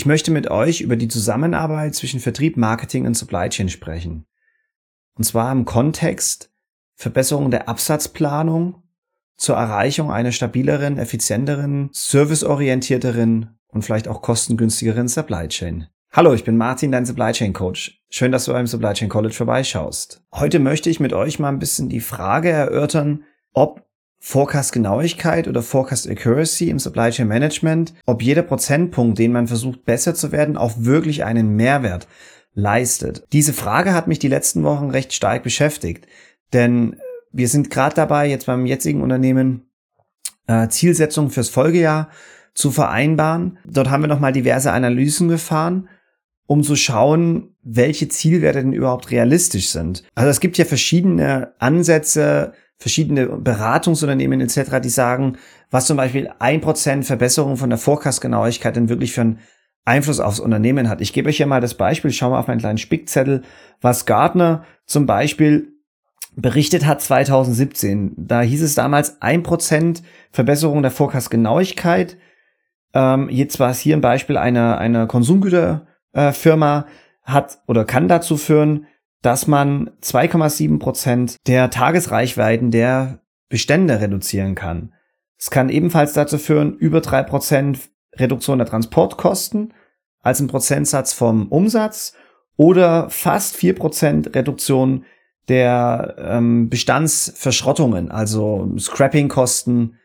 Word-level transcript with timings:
Ich 0.00 0.06
möchte 0.06 0.30
mit 0.30 0.50
euch 0.50 0.80
über 0.80 0.96
die 0.96 1.08
Zusammenarbeit 1.08 1.94
zwischen 1.94 2.20
Vertrieb, 2.20 2.56
Marketing 2.56 3.04
und 3.04 3.12
Supply 3.12 3.50
Chain 3.50 3.68
sprechen. 3.68 4.24
Und 5.12 5.24
zwar 5.24 5.52
im 5.52 5.66
Kontext 5.66 6.50
Verbesserung 6.94 7.50
der 7.50 7.68
Absatzplanung 7.68 8.82
zur 9.36 9.56
Erreichung 9.56 10.10
einer 10.10 10.32
stabileren, 10.32 10.96
effizienteren, 10.96 11.90
serviceorientierteren 11.92 13.58
und 13.68 13.82
vielleicht 13.82 14.08
auch 14.08 14.22
kostengünstigeren 14.22 15.06
Supply 15.06 15.48
Chain. 15.48 15.88
Hallo, 16.12 16.32
ich 16.32 16.44
bin 16.44 16.56
Martin, 16.56 16.92
dein 16.92 17.04
Supply 17.04 17.32
Chain 17.32 17.52
Coach. 17.52 18.00
Schön, 18.08 18.32
dass 18.32 18.46
du 18.46 18.52
beim 18.52 18.66
Supply 18.66 18.94
Chain 18.94 19.10
College 19.10 19.34
vorbeischaust. 19.34 20.22
Heute 20.32 20.60
möchte 20.60 20.88
ich 20.88 20.98
mit 20.98 21.12
euch 21.12 21.38
mal 21.38 21.50
ein 21.50 21.58
bisschen 21.58 21.90
die 21.90 22.00
Frage 22.00 22.48
erörtern, 22.48 23.24
ob 23.52 23.86
Forecast-Genauigkeit 24.20 25.48
oder 25.48 25.62
Forecast-Accuracy 25.62 26.68
im 26.68 26.78
Supply 26.78 27.10
Chain 27.10 27.26
Management, 27.26 27.94
ob 28.06 28.22
jeder 28.22 28.42
Prozentpunkt, 28.42 29.18
den 29.18 29.32
man 29.32 29.48
versucht 29.48 29.84
besser 29.84 30.14
zu 30.14 30.30
werden, 30.30 30.56
auch 30.56 30.74
wirklich 30.76 31.24
einen 31.24 31.56
Mehrwert 31.56 32.06
leistet. 32.54 33.24
Diese 33.32 33.54
Frage 33.54 33.94
hat 33.94 34.08
mich 34.08 34.18
die 34.18 34.28
letzten 34.28 34.62
Wochen 34.62 34.90
recht 34.90 35.14
stark 35.14 35.42
beschäftigt, 35.42 36.06
denn 36.52 36.96
wir 37.32 37.48
sind 37.48 37.70
gerade 37.70 37.94
dabei, 37.94 38.28
jetzt 38.28 38.46
beim 38.46 38.66
jetzigen 38.66 39.02
Unternehmen 39.02 39.70
äh, 40.46 40.68
Zielsetzungen 40.68 41.30
fürs 41.30 41.48
Folgejahr 41.48 42.10
zu 42.54 42.70
vereinbaren. 42.70 43.58
Dort 43.64 43.88
haben 43.88 44.02
wir 44.02 44.08
nochmal 44.08 44.32
diverse 44.32 44.72
Analysen 44.72 45.28
gefahren, 45.28 45.88
um 46.46 46.62
zu 46.62 46.76
schauen, 46.76 47.54
welche 47.62 48.08
Zielwerte 48.08 48.60
denn 48.60 48.72
überhaupt 48.72 49.10
realistisch 49.12 49.70
sind. 49.70 50.02
Also 50.14 50.30
es 50.30 50.40
gibt 50.40 50.58
ja 50.58 50.64
verschiedene 50.64 51.54
Ansätze, 51.58 52.52
verschiedene 52.80 53.26
Beratungsunternehmen 53.26 54.40
etc., 54.40 54.80
die 54.82 54.88
sagen, 54.88 55.36
was 55.70 55.86
zum 55.86 55.98
Beispiel 55.98 56.30
ein 56.38 56.62
Prozent 56.62 57.04
Verbesserung 57.04 57.58
von 57.58 57.68
der 57.68 57.78
Forecast-Genauigkeit 57.78 58.74
denn 58.74 58.88
wirklich 58.88 59.12
für 59.12 59.20
einen 59.20 59.38
Einfluss 59.84 60.18
aufs 60.18 60.40
Unternehmen 60.40 60.88
hat. 60.88 61.02
Ich 61.02 61.12
gebe 61.12 61.28
euch 61.28 61.36
hier 61.36 61.46
mal 61.46 61.60
das 61.60 61.74
Beispiel, 61.74 62.10
schau 62.10 62.30
mal 62.30 62.38
auf 62.38 62.48
meinen 62.48 62.58
kleinen 62.58 62.78
Spickzettel, 62.78 63.42
was 63.82 64.06
Gartner 64.06 64.64
zum 64.86 65.04
Beispiel 65.04 65.74
berichtet 66.36 66.86
hat 66.86 67.02
2017. 67.02 68.14
Da 68.16 68.40
hieß 68.40 68.62
es 68.62 68.74
damals 68.74 69.20
ein 69.20 69.42
Prozent 69.42 70.02
Verbesserung 70.32 70.80
der 70.80 70.90
Forecast-Genauigkeit. 70.90 72.16
Ähm, 72.94 73.28
jetzt 73.30 73.60
war 73.60 73.70
es 73.70 73.78
hier 73.78 73.96
ein 73.96 74.00
Beispiel 74.00 74.38
einer, 74.38 74.78
einer 74.78 75.06
Konsumgüterfirma, 75.06 76.78
äh, 76.80 76.90
hat 77.24 77.58
oder 77.66 77.84
kann 77.84 78.08
dazu 78.08 78.36
führen, 78.38 78.86
dass 79.22 79.46
man 79.46 79.90
2,7 80.02 80.78
Prozent 80.78 81.36
der 81.46 81.70
Tagesreichweiten 81.70 82.70
der 82.70 83.20
Bestände 83.48 84.00
reduzieren 84.00 84.54
kann. 84.54 84.92
Es 85.38 85.50
kann 85.50 85.68
ebenfalls 85.68 86.12
dazu 86.12 86.38
führen, 86.38 86.76
über 86.76 87.00
drei 87.00 87.22
Prozent 87.22 87.90
Reduktion 88.14 88.58
der 88.58 88.66
Transportkosten 88.66 89.72
als 90.22 90.40
ein 90.40 90.48
Prozentsatz 90.48 91.12
vom 91.12 91.48
Umsatz 91.48 92.14
oder 92.56 93.08
fast 93.08 93.56
vier 93.56 93.74
Prozent 93.74 94.34
Reduktion 94.34 95.04
der 95.48 96.14
ähm, 96.18 96.68
Bestandsverschrottungen, 96.68 98.10
also 98.10 98.70
Scrapping-Kosten, 98.78 99.96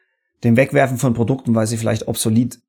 dem 0.44 0.58
Wegwerfen 0.58 0.98
von 0.98 1.14
Produkten, 1.14 1.54
weil 1.54 1.68
sie 1.68 1.78
vielleicht 1.78 2.08
obsolet 2.08 2.60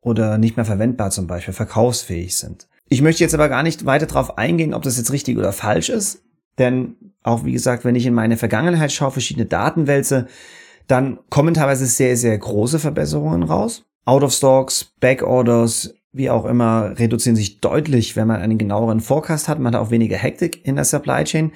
oder 0.00 0.38
nicht 0.38 0.56
mehr 0.56 0.64
verwendbar 0.64 1.10
zum 1.10 1.26
Beispiel 1.26 1.54
verkaufsfähig 1.54 2.36
sind. 2.36 2.68
Ich 2.92 3.02
möchte 3.02 3.22
jetzt 3.22 3.34
aber 3.34 3.48
gar 3.48 3.62
nicht 3.62 3.86
weiter 3.86 4.06
darauf 4.06 4.36
eingehen, 4.36 4.74
ob 4.74 4.82
das 4.82 4.98
jetzt 4.98 5.12
richtig 5.12 5.38
oder 5.38 5.52
falsch 5.52 5.88
ist. 5.88 6.24
Denn 6.58 6.96
auch 7.22 7.44
wie 7.44 7.52
gesagt, 7.52 7.84
wenn 7.84 7.94
ich 7.94 8.04
in 8.04 8.14
meine 8.14 8.36
Vergangenheit 8.36 8.90
schaue, 8.90 9.12
verschiedene 9.12 9.46
Datenwälze, 9.46 10.26
dann 10.88 11.20
kommen 11.30 11.54
teilweise 11.54 11.86
sehr, 11.86 12.16
sehr 12.16 12.36
große 12.36 12.80
Verbesserungen 12.80 13.44
raus. 13.44 13.84
Out 14.06 14.24
of 14.24 14.32
Stocks, 14.32 14.92
Backorders, 14.98 15.94
wie 16.12 16.30
auch 16.30 16.44
immer, 16.44 16.98
reduzieren 16.98 17.36
sich 17.36 17.60
deutlich, 17.60 18.16
wenn 18.16 18.26
man 18.26 18.40
einen 18.40 18.58
genaueren 18.58 18.98
Forecast 18.98 19.46
hat. 19.46 19.60
Man 19.60 19.72
hat 19.72 19.80
auch 19.80 19.92
weniger 19.92 20.16
Hektik 20.16 20.66
in 20.66 20.74
der 20.74 20.84
Supply 20.84 21.22
Chain. 21.22 21.52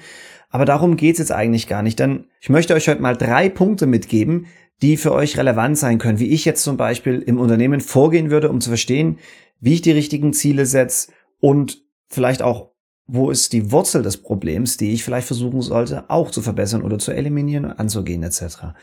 Aber 0.49 0.63
darum 0.63 0.95
geht's 0.95 1.19
jetzt 1.19 1.33
eigentlich 1.33 1.67
gar 1.67 1.83
nicht. 1.83 1.99
Denn 1.99 2.27
ich 2.39 2.47
möchte 2.47 2.73
euch 2.75 2.87
heute 2.87 3.01
mal 3.01 3.17
drei 3.17 3.49
Punkte 3.49 3.87
mitgeben, 3.87 4.45
die 4.81 4.95
für 4.95 5.11
euch 5.11 5.37
relevant 5.37 5.77
sein 5.77 5.97
können. 5.97 6.19
Wie 6.19 6.29
ich 6.29 6.45
jetzt 6.45 6.63
zum 6.63 6.77
Beispiel 6.77 7.19
im 7.19 7.41
Unternehmen 7.41 7.81
vorgehen 7.81 8.31
würde, 8.31 8.49
um 8.49 8.61
zu 8.61 8.69
verstehen, 8.69 9.19
wie 9.59 9.73
ich 9.73 9.81
die 9.81 9.91
richtigen 9.91 10.31
Ziele 10.31 10.65
setze 10.65 11.11
und 11.45 11.83
vielleicht 12.09 12.41
auch, 12.41 12.71
wo 13.05 13.29
ist 13.29 13.53
die 13.53 13.71
Wurzel 13.71 14.01
des 14.01 14.17
Problems, 14.17 14.77
die 14.77 14.93
ich 14.93 15.03
vielleicht 15.03 15.27
versuchen 15.27 15.61
sollte, 15.61 16.09
auch 16.09 16.31
zu 16.31 16.41
verbessern 16.41 16.81
oder 16.81 16.97
zu 16.97 17.11
eliminieren, 17.11 17.65
anzugehen 17.65 18.23
etc. 18.23 18.73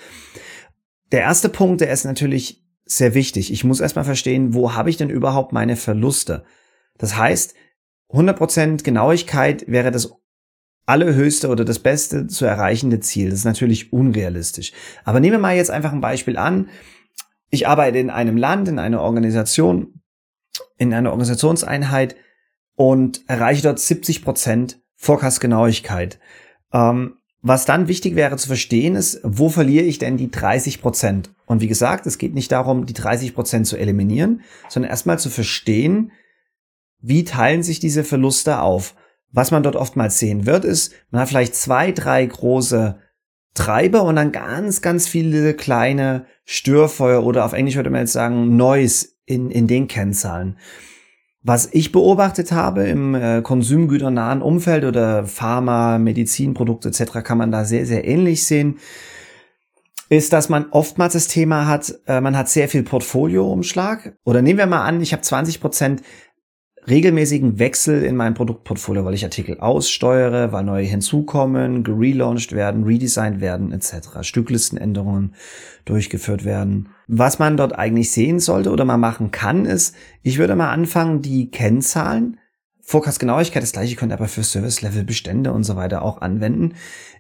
Der 1.11 1.23
erste 1.23 1.49
Punkt, 1.49 1.81
der 1.81 1.91
ist 1.91 2.05
natürlich 2.05 2.65
sehr 2.85 3.15
wichtig. 3.15 3.53
Ich 3.53 3.65
muss 3.65 3.81
erstmal 3.81 4.05
verstehen, 4.05 4.55
wo 4.55 4.75
habe 4.75 4.91
ich 4.91 4.97
denn 4.97 5.11
überhaupt 5.11 5.53
meine 5.53 5.75
Verluste? 5.75 6.45
Das 6.99 7.17
heißt, 7.17 7.55
100% 8.11 8.85
Genauigkeit 8.85 9.65
wäre 9.67 9.91
das 9.91 10.13
allerhöchste 10.87 11.49
oder 11.49 11.65
das 11.65 11.81
beste 11.81 12.29
zu 12.29 12.45
erreichende 12.45 13.01
Ziel. 13.01 13.31
Das 13.31 13.41
ist 13.41 13.45
natürlich 13.45 13.93
unrealistisch. 13.93 14.71
Aber 15.03 15.19
nehmen 15.19 15.33
wir 15.33 15.41
mal 15.41 15.57
jetzt 15.57 15.73
einfach 15.73 15.93
ein 15.93 16.01
Beispiel 16.01 16.37
an. 16.37 16.69
Ich 17.51 17.67
arbeite 17.67 17.99
in 17.99 18.11
einem 18.11 18.37
Land, 18.37 18.69
in 18.69 18.79
einer 18.79 19.01
Organisation, 19.01 20.01
in 20.79 20.95
einer 20.95 21.11
Organisationseinheit, 21.11 22.15
und 22.75 23.23
erreiche 23.29 23.63
dort 23.63 23.79
70 23.79 24.23
Prozent 24.23 24.81
Forecast-Genauigkeit. 24.97 26.19
Ähm, 26.73 27.17
was 27.45 27.65
dann 27.65 27.89
wichtig 27.89 28.15
wäre 28.15 28.37
zu 28.37 28.47
verstehen 28.47 28.95
ist, 28.95 29.21
wo 29.25 29.49
verliere 29.49 29.85
ich 29.85 29.99
denn 29.99 30.17
die 30.17 30.31
30 30.31 30.81
Prozent? 30.81 31.35
Und 31.45 31.61
wie 31.61 31.67
gesagt, 31.67 32.07
es 32.07 32.19
geht 32.19 32.35
nicht 32.35 32.53
darum, 32.53 32.87
die 32.87 32.93
30 32.93 33.35
Prozent 33.35 33.67
zu 33.67 33.77
eliminieren, 33.77 34.43
sondern 34.69 34.91
erstmal 34.91 35.19
zu 35.19 35.29
verstehen, 35.29 36.13
wie 37.01 37.25
teilen 37.25 37.65
sich 37.65 37.81
diese 37.81 38.05
Verluste 38.05 38.61
auf. 38.61 38.95
Was 39.33 39.51
man 39.51 39.65
dort 39.65 39.77
oftmals 39.77 40.19
sehen 40.19 40.47
wird, 40.47 40.65
ist, 40.65 40.93
man 41.11 41.23
hat 41.23 41.29
vielleicht 41.29 41.57
zwei, 41.57 41.91
drei 41.91 42.25
große 42.25 42.99
Treiber 43.55 44.05
und 44.05 44.17
dann 44.17 44.31
ganz, 44.31 44.81
ganz 44.81 45.09
viele 45.09 45.55
kleine 45.55 46.27
Störfeuer 46.45 47.25
oder 47.25 47.45
auf 47.45 47.53
Englisch 47.53 47.77
würde 47.77 47.91
man 47.91 48.01
jetzt 48.01 48.13
sagen 48.13 48.57
Noise 48.57 49.09
in, 49.27 49.51
in 49.51 49.67
den 49.67 49.89
Kennzahlen. 49.89 50.59
Was 51.45 51.69
ich 51.73 51.91
beobachtet 51.91 52.53
habe 52.53 52.85
im 52.85 53.17
äh, 53.17 53.43
konsumgüternahen 53.43 54.43
Umfeld 54.43 54.85
oder 54.85 55.25
Pharma, 55.25 55.99
Medizinprodukte 55.99 56.89
etc. 56.89 57.25
kann 57.25 57.39
man 57.39 57.51
da 57.51 57.65
sehr, 57.65 57.85
sehr 57.85 58.07
ähnlich 58.07 58.47
sehen, 58.47 58.79
ist, 60.09 60.33
dass 60.33 60.49
man 60.49 60.67
oftmals 60.71 61.15
das 61.15 61.27
Thema 61.27 61.67
hat, 61.67 61.99
äh, 62.07 62.21
man 62.21 62.37
hat 62.37 62.49
sehr 62.49 62.69
viel 62.69 62.85
Portfolioumschlag. 62.85 64.15
Oder 64.25 64.43
nehmen 64.43 64.59
wir 64.59 64.67
mal 64.67 64.85
an, 64.85 65.01
ich 65.01 65.13
habe 65.13 65.23
20 65.23 65.61
Prozent 65.61 66.03
regelmäßigen 66.89 67.59
Wechsel 67.59 68.03
in 68.03 68.17
meinem 68.17 68.35
Produktportfolio, 68.35 69.05
weil 69.05 69.15
ich 69.15 69.25
Artikel 69.25 69.61
aussteuere, 69.61 70.53
weil 70.53 70.65
neue 70.65 70.85
hinzukommen, 70.85 71.85
gelauncht 71.85 72.53
werden, 72.53 72.85
redesigned 72.85 73.41
werden 73.41 73.73
etc., 73.73 74.23
Stücklistenänderungen 74.23 75.35
durchgeführt 75.85 76.45
werden. 76.45 76.89
Was 77.07 77.39
man 77.39 77.57
dort 77.57 77.79
eigentlich 77.79 78.11
sehen 78.11 78.41
sollte 78.41 78.71
oder 78.71 78.85
mal 78.85 78.97
machen 78.97 79.31
kann, 79.31 79.65
ist, 79.65 79.95
ich 80.23 80.39
würde 80.39 80.57
mal 80.57 80.71
anfangen, 80.71 81.23
die 81.23 81.51
Kennzahlen, 81.51 82.39
Forecast-Genauigkeit, 82.81 83.63
das 83.63 83.73
gleiche 83.73 83.95
könnt 83.95 84.13
aber 84.13 84.27
für 84.27 84.43
Service-Level-Bestände 84.43 85.53
und 85.53 85.63
so 85.63 85.77
weiter 85.77 86.03
auch 86.03 86.21
anwenden. 86.21 86.75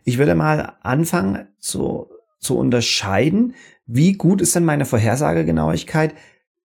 Ich 0.05 0.19
würde 0.19 0.35
mal 0.35 0.75
anfangen 0.83 1.47
zu, 1.61 2.09
zu 2.41 2.59
unterscheiden, 2.59 3.55
wie 3.87 4.15
gut 4.15 4.41
ist 4.41 4.57
denn 4.57 4.65
meine 4.65 4.85
Vorhersagegenauigkeit, 4.85 6.15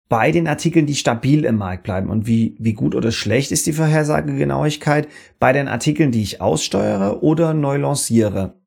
bei 0.09 0.31
den 0.31 0.47
Artikeln, 0.47 0.87
die 0.87 0.95
stabil 0.95 1.45
im 1.45 1.57
Markt 1.57 1.83
bleiben 1.83 2.11
und 2.11 2.27
wie, 2.27 2.57
wie 2.59 2.75
gut 2.75 2.95
oder 2.95 3.11
schlecht 3.11 3.53
ist 3.53 3.67
die 3.67 3.73
Vorhersagegenauigkeit 3.73 5.09
bei 5.39 5.53
den 5.53 5.67
Artikeln, 5.67 6.13
die 6.13 6.23
ich 6.23 6.41
aussteuere 6.41 7.23
oder 7.23 7.55
neu 7.55 7.79
lanciere. 7.79 8.61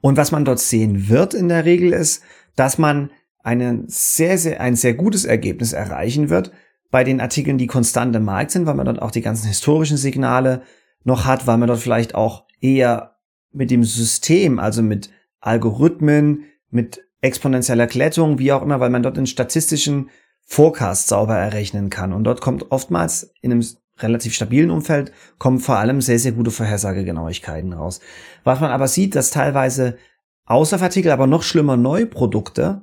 Und 0.00 0.16
was 0.16 0.32
man 0.32 0.44
dort 0.44 0.58
sehen 0.58 1.08
wird 1.08 1.34
in 1.34 1.48
der 1.48 1.64
Regel 1.64 1.92
ist, 1.92 2.22
dass 2.56 2.78
man 2.78 3.10
einen 3.42 3.84
sehr, 3.88 4.38
sehr, 4.38 4.60
ein 4.60 4.76
sehr 4.76 4.94
gutes 4.94 5.24
Ergebnis 5.24 5.72
erreichen 5.72 6.30
wird 6.30 6.52
bei 6.90 7.04
den 7.04 7.20
Artikeln, 7.20 7.58
die 7.58 7.66
konstant 7.66 8.14
im 8.14 8.24
Markt 8.24 8.50
sind, 8.50 8.66
weil 8.66 8.74
man 8.74 8.86
dort 8.86 9.00
auch 9.00 9.10
die 9.10 9.22
ganzen 9.22 9.48
historischen 9.48 9.96
Signale 9.96 10.62
noch 11.04 11.24
hat, 11.24 11.46
weil 11.46 11.58
man 11.58 11.68
dort 11.68 11.80
vielleicht 11.80 12.14
auch 12.14 12.44
eher 12.60 13.16
mit 13.52 13.70
dem 13.70 13.84
System, 13.84 14.58
also 14.58 14.82
mit 14.82 15.10
Algorithmen, 15.40 16.44
mit 16.70 17.02
exponentieller 17.20 17.86
Klettung, 17.86 18.38
wie 18.38 18.52
auch 18.52 18.62
immer, 18.62 18.80
weil 18.80 18.90
man 18.90 19.02
dort 19.02 19.18
in 19.18 19.26
statistischen 19.26 20.10
Forecast 20.44 21.08
sauber 21.08 21.36
errechnen 21.36 21.90
kann. 21.90 22.12
Und 22.12 22.24
dort 22.24 22.40
kommt 22.40 22.70
oftmals 22.70 23.32
in 23.40 23.52
einem 23.52 23.64
relativ 23.98 24.34
stabilen 24.34 24.70
Umfeld 24.70 25.12
kommen 25.38 25.60
vor 25.60 25.76
allem 25.76 26.00
sehr, 26.00 26.18
sehr 26.18 26.32
gute 26.32 26.50
Vorhersagegenauigkeiten 26.50 27.72
raus. 27.72 28.00
Was 28.44 28.60
man 28.60 28.70
aber 28.70 28.88
sieht, 28.88 29.14
dass 29.14 29.30
teilweise 29.30 29.96
Außerartikel, 30.44 31.10
aber 31.10 31.26
noch 31.26 31.42
schlimmer 31.42 31.76
Neuprodukte 31.76 32.82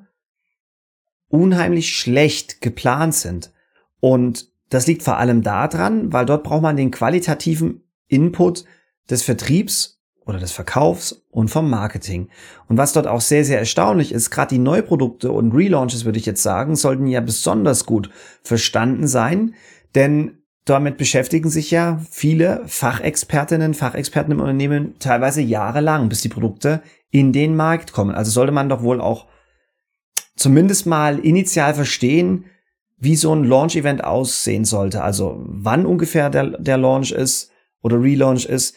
unheimlich 1.28 1.96
schlecht 1.96 2.62
geplant 2.62 3.14
sind. 3.14 3.52
Und 4.00 4.48
das 4.70 4.88
liegt 4.88 5.04
vor 5.04 5.18
allem 5.18 5.44
daran, 5.44 6.12
weil 6.14 6.26
dort 6.26 6.44
braucht 6.44 6.62
man 6.62 6.78
den 6.78 6.92
qualitativen 6.92 7.84
Input 8.08 8.66
des 9.10 9.24
Vertriebs 9.24 9.99
oder 10.30 10.40
des 10.40 10.52
Verkaufs 10.52 11.24
und 11.32 11.50
vom 11.50 11.70
Marketing. 11.70 12.30
Und 12.68 12.78
was 12.78 12.94
dort 12.94 13.08
auch 13.08 13.20
sehr, 13.20 13.44
sehr 13.44 13.58
erstaunlich 13.58 14.12
ist, 14.12 14.30
gerade 14.30 14.54
die 14.54 14.60
Neuprodukte 14.60 15.32
und 15.32 15.54
Relaunches, 15.54 16.06
würde 16.06 16.20
ich 16.20 16.26
jetzt 16.28 16.44
sagen, 16.44 16.76
sollten 16.76 17.08
ja 17.08 17.20
besonders 17.20 17.86
gut 17.86 18.12
verstanden 18.44 19.08
sein, 19.08 19.56
denn 19.96 20.38
damit 20.66 20.98
beschäftigen 20.98 21.50
sich 21.50 21.72
ja 21.72 22.00
viele 22.12 22.62
Fachexpertinnen, 22.68 23.74
Fachexperten 23.74 24.34
im 24.34 24.40
Unternehmen 24.40 24.94
teilweise 25.00 25.42
jahrelang, 25.42 26.10
bis 26.10 26.22
die 26.22 26.30
Produkte 26.30 26.84
in 27.10 27.34
den 27.34 27.56
Markt 27.56 27.92
kommen. 27.92 28.14
Also 28.14 28.30
sollte 28.30 28.52
man 28.52 28.70
doch 28.70 28.84
wohl 28.84 29.02
auch 29.02 29.26
zumindest 30.36 30.86
mal 30.86 31.18
initial 31.18 31.74
verstehen, 31.74 32.46
wie 32.98 33.16
so 33.16 33.34
ein 33.34 33.46
Launch-Event 33.46 34.04
aussehen 34.04 34.64
sollte. 34.64 35.02
Also 35.02 35.42
wann 35.44 35.88
ungefähr 35.88 36.30
der, 36.30 36.60
der 36.60 36.78
Launch 36.78 37.12
ist 37.12 37.52
oder 37.82 38.00
Relaunch 38.00 38.46
ist, 38.46 38.76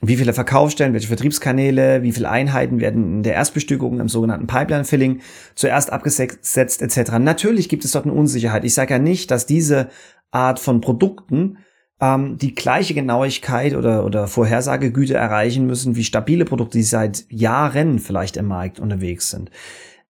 wie 0.00 0.16
viele 0.16 0.32
Verkaufsstellen, 0.32 0.92
welche 0.92 1.08
Vertriebskanäle, 1.08 2.02
wie 2.02 2.12
viele 2.12 2.30
Einheiten 2.30 2.80
werden 2.80 3.16
in 3.16 3.22
der 3.24 3.34
Erstbestückung 3.34 3.98
im 3.98 4.08
sogenannten 4.08 4.46
Pipeline-Filling 4.46 5.20
zuerst 5.56 5.92
abgesetzt 5.92 6.82
etc. 6.82 7.12
Natürlich 7.18 7.68
gibt 7.68 7.84
es 7.84 7.92
dort 7.92 8.04
eine 8.04 8.14
Unsicherheit. 8.14 8.64
Ich 8.64 8.74
sage 8.74 8.94
ja 8.94 8.98
nicht, 8.98 9.30
dass 9.30 9.46
diese 9.46 9.88
Art 10.30 10.60
von 10.60 10.80
Produkten 10.80 11.58
ähm, 12.00 12.38
die 12.38 12.54
gleiche 12.54 12.94
Genauigkeit 12.94 13.74
oder, 13.74 14.04
oder 14.04 14.28
Vorhersagegüte 14.28 15.14
erreichen 15.14 15.66
müssen 15.66 15.96
wie 15.96 16.04
stabile 16.04 16.44
Produkte, 16.44 16.78
die 16.78 16.84
seit 16.84 17.24
Jahren 17.28 17.98
vielleicht 17.98 18.36
im 18.36 18.46
Markt 18.46 18.78
unterwegs 18.78 19.30
sind. 19.30 19.50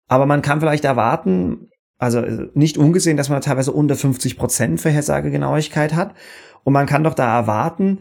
Aber 0.07 0.27
man 0.27 0.43
kann 0.43 0.61
vielleicht 0.61 0.85
erwarten, 0.85 1.69
also 1.99 2.21
äh, 2.21 2.49
nicht 2.53 2.77
ungesehen, 2.77 3.17
dass 3.17 3.31
man 3.31 3.41
teilweise 3.41 3.73
unter 3.73 3.97
50 3.97 4.37
Prozent 4.37 4.81
Vorhersagegenauigkeit 4.81 5.95
hat. 5.95 6.15
Und 6.63 6.75
man 6.75 6.87
kann 6.87 7.05
doch 7.05 7.15
da 7.15 7.39
erwarten, 7.39 8.01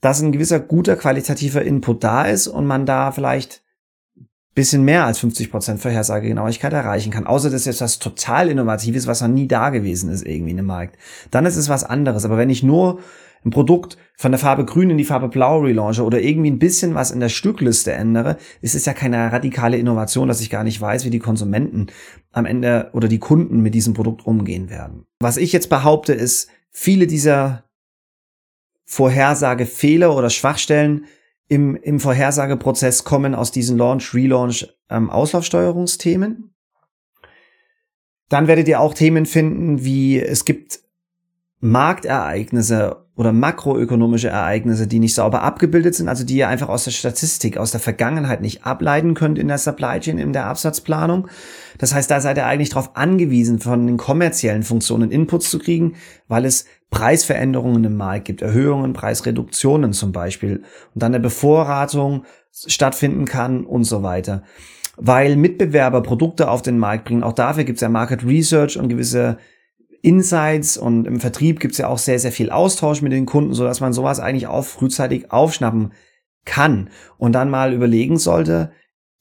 dass 0.00 0.20
ein 0.20 0.32
gewisser 0.32 0.60
guter 0.60 0.96
qualitativer 0.96 1.62
Input 1.62 2.04
da 2.04 2.24
ist 2.24 2.46
und 2.46 2.66
man 2.66 2.86
da 2.86 3.12
vielleicht 3.12 3.62
bisschen 4.58 4.84
mehr 4.84 5.04
als 5.04 5.20
50 5.20 5.52
Prozent 5.52 5.80
Vorhersagegenauigkeit 5.80 6.72
erreichen 6.72 7.12
kann. 7.12 7.28
Außer 7.28 7.48
das 7.48 7.60
ist 7.60 7.66
jetzt 7.66 7.80
was 7.80 8.00
total 8.00 8.48
Innovatives, 8.48 9.06
was 9.06 9.20
noch 9.20 9.28
nie 9.28 9.46
da 9.46 9.70
gewesen 9.70 10.10
ist 10.10 10.26
irgendwie 10.26 10.50
in 10.50 10.56
dem 10.56 10.66
Markt. 10.66 10.98
Dann 11.30 11.46
ist 11.46 11.56
es 11.56 11.68
was 11.68 11.84
anderes. 11.84 12.24
Aber 12.24 12.38
wenn 12.38 12.50
ich 12.50 12.64
nur 12.64 12.98
ein 13.44 13.50
Produkt 13.50 13.98
von 14.16 14.32
der 14.32 14.40
Farbe 14.40 14.64
grün 14.64 14.90
in 14.90 14.98
die 14.98 15.04
Farbe 15.04 15.28
blau 15.28 15.60
relaunche 15.60 16.02
oder 16.02 16.20
irgendwie 16.20 16.50
ein 16.50 16.58
bisschen 16.58 16.96
was 16.96 17.12
in 17.12 17.20
der 17.20 17.28
Stückliste 17.28 17.92
ändere, 17.92 18.36
ist 18.60 18.74
es 18.74 18.84
ja 18.84 18.94
keine 18.94 19.30
radikale 19.30 19.76
Innovation, 19.76 20.26
dass 20.26 20.40
ich 20.40 20.50
gar 20.50 20.64
nicht 20.64 20.80
weiß, 20.80 21.04
wie 21.04 21.10
die 21.10 21.20
Konsumenten 21.20 21.86
am 22.32 22.44
Ende 22.44 22.90
oder 22.94 23.06
die 23.06 23.20
Kunden 23.20 23.60
mit 23.60 23.74
diesem 23.74 23.94
Produkt 23.94 24.26
umgehen 24.26 24.70
werden. 24.70 25.04
Was 25.20 25.36
ich 25.36 25.52
jetzt 25.52 25.68
behaupte, 25.68 26.14
ist, 26.14 26.48
viele 26.72 27.06
dieser 27.06 27.67
Vorhersagefehler 28.90 30.16
oder 30.16 30.30
Schwachstellen 30.30 31.04
im, 31.46 31.76
im 31.76 32.00
Vorhersageprozess 32.00 33.04
kommen 33.04 33.34
aus 33.34 33.52
diesen 33.52 33.76
Launch, 33.76 34.14
Relaunch, 34.14 34.66
ähm, 34.88 35.10
Auslaufsteuerungsthemen. 35.10 36.54
Dann 38.30 38.46
werdet 38.46 38.66
ihr 38.66 38.80
auch 38.80 38.94
Themen 38.94 39.26
finden, 39.26 39.84
wie 39.84 40.18
es 40.18 40.46
gibt 40.46 40.80
Marktereignisse 41.60 43.04
oder 43.14 43.32
makroökonomische 43.32 44.28
Ereignisse, 44.28 44.86
die 44.86 45.00
nicht 45.00 45.14
sauber 45.14 45.42
abgebildet 45.42 45.94
sind, 45.94 46.08
also 46.08 46.24
die 46.24 46.36
ihr 46.36 46.48
einfach 46.48 46.68
aus 46.68 46.84
der 46.84 46.92
Statistik, 46.92 47.58
aus 47.58 47.72
der 47.72 47.80
Vergangenheit 47.80 48.40
nicht 48.40 48.64
ableiten 48.64 49.12
könnt 49.14 49.38
in 49.38 49.48
der 49.48 49.58
Supply 49.58 50.00
Chain, 50.00 50.18
in 50.18 50.32
der 50.32 50.46
Absatzplanung. 50.46 51.28
Das 51.78 51.92
heißt, 51.92 52.10
da 52.10 52.20
seid 52.20 52.38
ihr 52.38 52.46
eigentlich 52.46 52.70
darauf 52.70 52.96
angewiesen, 52.96 53.58
von 53.58 53.86
den 53.86 53.96
kommerziellen 53.98 54.62
Funktionen 54.62 55.10
Inputs 55.10 55.50
zu 55.50 55.58
kriegen, 55.58 55.96
weil 56.28 56.44
es 56.44 56.64
Preisveränderungen 56.90 57.84
im 57.84 57.96
Markt 57.96 58.24
gibt, 58.24 58.42
Erhöhungen, 58.42 58.92
Preisreduktionen 58.92 59.92
zum 59.92 60.12
Beispiel 60.12 60.62
und 60.94 61.02
dann 61.02 61.14
eine 61.14 61.20
Bevorratung 61.22 62.24
stattfinden 62.52 63.24
kann 63.24 63.64
und 63.64 63.84
so 63.84 64.02
weiter. 64.02 64.42
Weil 64.96 65.36
Mitbewerber 65.36 66.02
Produkte 66.02 66.50
auf 66.50 66.62
den 66.62 66.78
Markt 66.78 67.04
bringen, 67.04 67.22
auch 67.22 67.34
dafür 67.34 67.64
gibt 67.64 67.76
es 67.76 67.82
ja 67.82 67.88
Market 67.88 68.24
Research 68.24 68.78
und 68.78 68.88
gewisse 68.88 69.38
Insights 70.02 70.76
und 70.76 71.06
im 71.06 71.20
Vertrieb 71.20 71.60
gibt 71.60 71.72
es 71.72 71.78
ja 71.78 71.88
auch 71.88 71.98
sehr, 71.98 72.18
sehr 72.18 72.32
viel 72.32 72.50
Austausch 72.50 73.02
mit 73.02 73.12
den 73.12 73.26
Kunden, 73.26 73.52
so 73.52 73.64
dass 73.64 73.80
man 73.80 73.92
sowas 73.92 74.20
eigentlich 74.20 74.46
auch 74.46 74.64
frühzeitig 74.64 75.30
aufschnappen 75.30 75.92
kann 76.44 76.90
und 77.18 77.32
dann 77.32 77.50
mal 77.50 77.72
überlegen 77.72 78.16
sollte, 78.16 78.72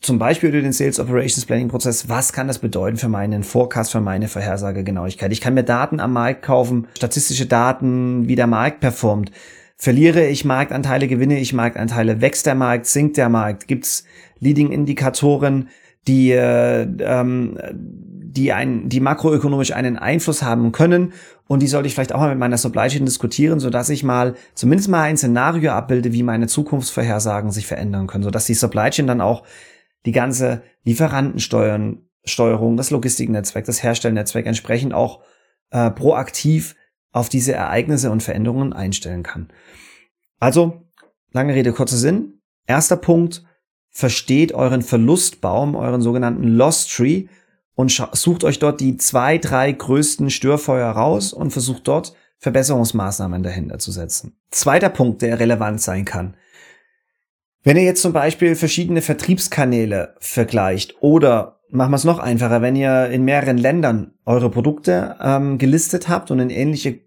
zum 0.02 0.20
Beispiel 0.20 0.50
über 0.50 0.62
den 0.62 0.74
Sales 0.74 1.00
Operations 1.00 1.46
Planning 1.46 1.70
Prozess, 1.70 2.08
was 2.08 2.32
kann 2.32 2.48
das 2.48 2.60
bedeuten 2.60 2.98
für 2.98 3.10
meinen 3.10 3.44
Forecast, 3.44 3.92
für 3.92 4.02
meine 4.02 4.28
Vorhersagegenauigkeit? 4.28 5.32
Ich 5.32 5.42
kann 5.42 5.56
mir 5.56 5.64
Daten 5.64 6.00
am 6.00 6.14
Markt 6.14 6.44
kaufen, 6.44 6.88
statistische 6.96 7.48
Daten, 7.48 8.28
wie 8.28 8.36
der 8.36 8.48
Markt 8.48 8.80
performt. 8.80 9.32
Verliere 9.76 10.26
ich 10.26 10.46
Marktanteile, 10.46 11.08
gewinne 11.08 11.40
ich 11.40 11.54
Marktanteile, 11.54 12.22
wächst 12.22 12.46
der 12.46 12.56
Markt, 12.56 12.86
sinkt 12.88 13.18
der 13.18 13.30
Markt, 13.30 13.68
gibt's 13.68 14.06
Leading-Indikatoren, 14.40 15.70
die 16.08 16.32
äh, 16.32 16.88
ähm, 17.00 17.58
die, 18.38 18.54
ein, 18.54 18.88
die 18.88 19.00
makroökonomisch 19.00 19.74
einen 19.74 19.98
Einfluss 19.98 20.44
haben 20.44 20.72
können. 20.72 21.14
Und 21.48 21.62
die 21.62 21.68
sollte 21.68 21.88
ich 21.88 21.96
vielleicht 21.96 22.14
auch 22.14 22.20
mal 22.20 22.30
mit 22.30 22.40
meiner 22.40 22.58
Supply 22.58 22.88
Chain 22.88 23.06
diskutieren, 23.06 23.60
sodass 23.60 23.90
ich 23.90 24.04
mal 24.04 24.36
zumindest 24.54 24.90
mal 24.90 25.04
ein 25.04 25.18
Szenario 25.18 25.72
abbilde, 25.72 26.14
wie 26.14 26.24
meine 26.24 26.48
Zukunftsvorhersagen 26.48 27.52
sich 27.52 27.68
verändern 27.68 28.08
können, 28.08 28.24
sodass 28.24 28.46
die 28.46 28.54
Supply 28.54 28.90
Chain 28.90 29.08
dann 29.08 29.22
auch 29.22 29.44
die 30.08 30.14
ganze 30.14 30.64
Lieferantensteuern, 30.86 32.02
Steuerung, 32.24 32.78
das 32.78 32.92
Logistiknetzwerk, 32.92 33.66
das 33.66 33.84
Herstellnetzwerk 33.84 34.46
entsprechend 34.46 34.94
auch 34.94 35.22
äh, 35.70 35.92
proaktiv 35.92 36.78
auf 37.12 37.28
diese 37.28 37.52
Ereignisse 37.52 38.10
und 38.10 38.24
Veränderungen 38.24 38.72
einstellen 38.72 39.22
kann. 39.22 39.50
Also, 40.40 40.88
lange 41.34 41.54
Rede, 41.54 41.74
kurzer 41.74 41.98
Sinn. 41.98 42.40
Erster 42.68 42.96
Punkt, 42.96 43.44
versteht 43.90 44.54
euren 44.54 44.82
Verlustbaum, 44.82 45.76
euren 45.76 46.02
sogenannten 46.02 46.44
Loss 46.44 46.88
Tree 46.88 47.26
und 47.76 47.92
sucht 48.14 48.46
euch 48.46 48.60
dort 48.60 48.80
die 48.80 48.96
zwei, 48.96 49.38
drei 49.38 49.74
größten 49.74 50.30
Störfeuer 50.30 50.90
raus 50.90 51.34
und 51.34 51.52
versucht 51.52 51.86
dort 51.86 52.16
Verbesserungsmaßnahmen 52.38 53.44
dahinter 53.44 53.78
zu 53.80 53.92
setzen. 53.92 54.38
Zweiter 54.52 54.90
Punkt, 54.90 55.22
der 55.22 55.40
relevant 55.40 55.82
sein 55.82 56.06
kann. 56.06 56.38
Wenn 57.64 57.78
ihr 57.78 57.84
jetzt 57.84 58.02
zum 58.02 58.14
Beispiel 58.14 58.56
verschiedene 58.56 59.02
Vertriebskanäle 59.02 60.16
vergleicht 60.20 60.96
oder 61.02 61.60
machen 61.70 61.92
wir 61.92 61.98
es 61.98 62.04
noch 62.04 62.20
einfacher, 62.20 62.62
wenn 62.62 62.76
ihr 62.76 63.08
in 63.08 63.26
mehreren 63.26 63.58
Ländern 63.58 64.14
eure 64.26 64.50
Produkte 64.50 65.18
ähm, 65.22 65.58
gelistet 65.58 66.08
habt 66.08 66.32
und 66.32 66.40
in 66.40 66.50
ähnliche, 66.50 67.02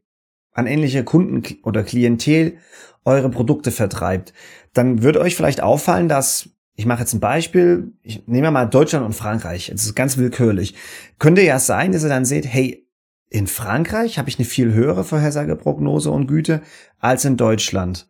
an 0.53 0.67
ähnliche 0.67 1.05
Kunden 1.05 1.43
oder 1.63 1.83
Klientel 1.83 2.59
eure 3.05 3.31
Produkte 3.31 3.71
vertreibt, 3.71 4.35
dann 4.75 5.03
würde 5.03 5.21
euch 5.21 5.35
vielleicht 5.35 5.63
auffallen, 5.63 6.09
dass 6.09 6.51
ich 6.75 6.87
mache 6.87 7.01
jetzt 7.01 7.13
ein 7.13 7.21
Beispiel, 7.21 7.93
ich 8.03 8.27
nehme 8.27 8.51
mal 8.51 8.65
Deutschland 8.65 9.05
und 9.05 9.13
Frankreich, 9.13 9.71
das 9.71 9.85
ist 9.85 9.95
ganz 9.95 10.17
willkürlich. 10.17 10.75
Könnte 11.19 11.43
ja 11.43 11.59
sein, 11.59 11.93
dass 11.93 12.05
ihr 12.05 12.09
dann 12.09 12.25
seht, 12.25 12.47
hey, 12.47 12.89
in 13.29 13.47
Frankreich 13.47 14.19
habe 14.19 14.29
ich 14.29 14.39
eine 14.39 14.47
viel 14.47 14.73
höhere 14.73 15.05
Vorhersageprognose 15.05 16.11
und 16.11 16.27
Güte 16.27 16.63
als 16.99 17.25
in 17.25 17.37
Deutschland. 17.37 18.09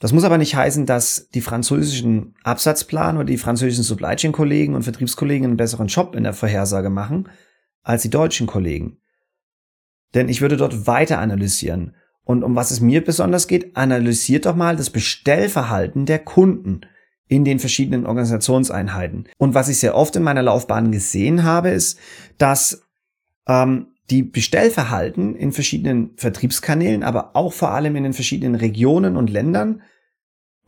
Das 0.00 0.12
muss 0.12 0.24
aber 0.24 0.38
nicht 0.38 0.56
heißen, 0.56 0.86
dass 0.86 1.28
die 1.28 1.42
französischen 1.42 2.34
Absatzplan 2.42 3.16
oder 3.16 3.26
die 3.26 3.36
französischen 3.36 3.84
Supply 3.84 4.16
Chain 4.16 4.32
Kollegen 4.32 4.74
und 4.74 4.82
Vertriebskollegen 4.82 5.46
einen 5.46 5.56
besseren 5.58 5.88
Job 5.88 6.16
in 6.16 6.24
der 6.24 6.32
Vorhersage 6.32 6.90
machen 6.90 7.28
als 7.82 8.02
die 8.02 8.10
deutschen 8.10 8.46
Kollegen. 8.46 8.96
Denn 10.14 10.28
ich 10.28 10.40
würde 10.40 10.56
dort 10.56 10.86
weiter 10.86 11.18
analysieren. 11.18 11.94
Und 12.24 12.42
um 12.44 12.56
was 12.56 12.70
es 12.70 12.80
mir 12.80 13.04
besonders 13.04 13.46
geht, 13.46 13.76
analysiert 13.76 14.46
doch 14.46 14.56
mal 14.56 14.74
das 14.74 14.90
Bestellverhalten 14.90 16.06
der 16.06 16.18
Kunden 16.18 16.80
in 17.28 17.44
den 17.44 17.58
verschiedenen 17.58 18.06
Organisationseinheiten. 18.06 19.28
Und 19.36 19.54
was 19.54 19.68
ich 19.68 19.78
sehr 19.78 19.94
oft 19.94 20.16
in 20.16 20.22
meiner 20.22 20.42
Laufbahn 20.42 20.90
gesehen 20.92 21.44
habe, 21.44 21.70
ist, 21.70 21.98
dass 22.38 22.82
ähm, 23.46 23.88
die 24.10 24.22
Bestellverhalten 24.22 25.34
in 25.36 25.52
verschiedenen 25.52 26.10
Vertriebskanälen, 26.16 27.02
aber 27.02 27.36
auch 27.36 27.52
vor 27.52 27.70
allem 27.70 27.96
in 27.96 28.02
den 28.02 28.12
verschiedenen 28.12 28.56
Regionen 28.56 29.16
und 29.16 29.30
Ländern, 29.30 29.82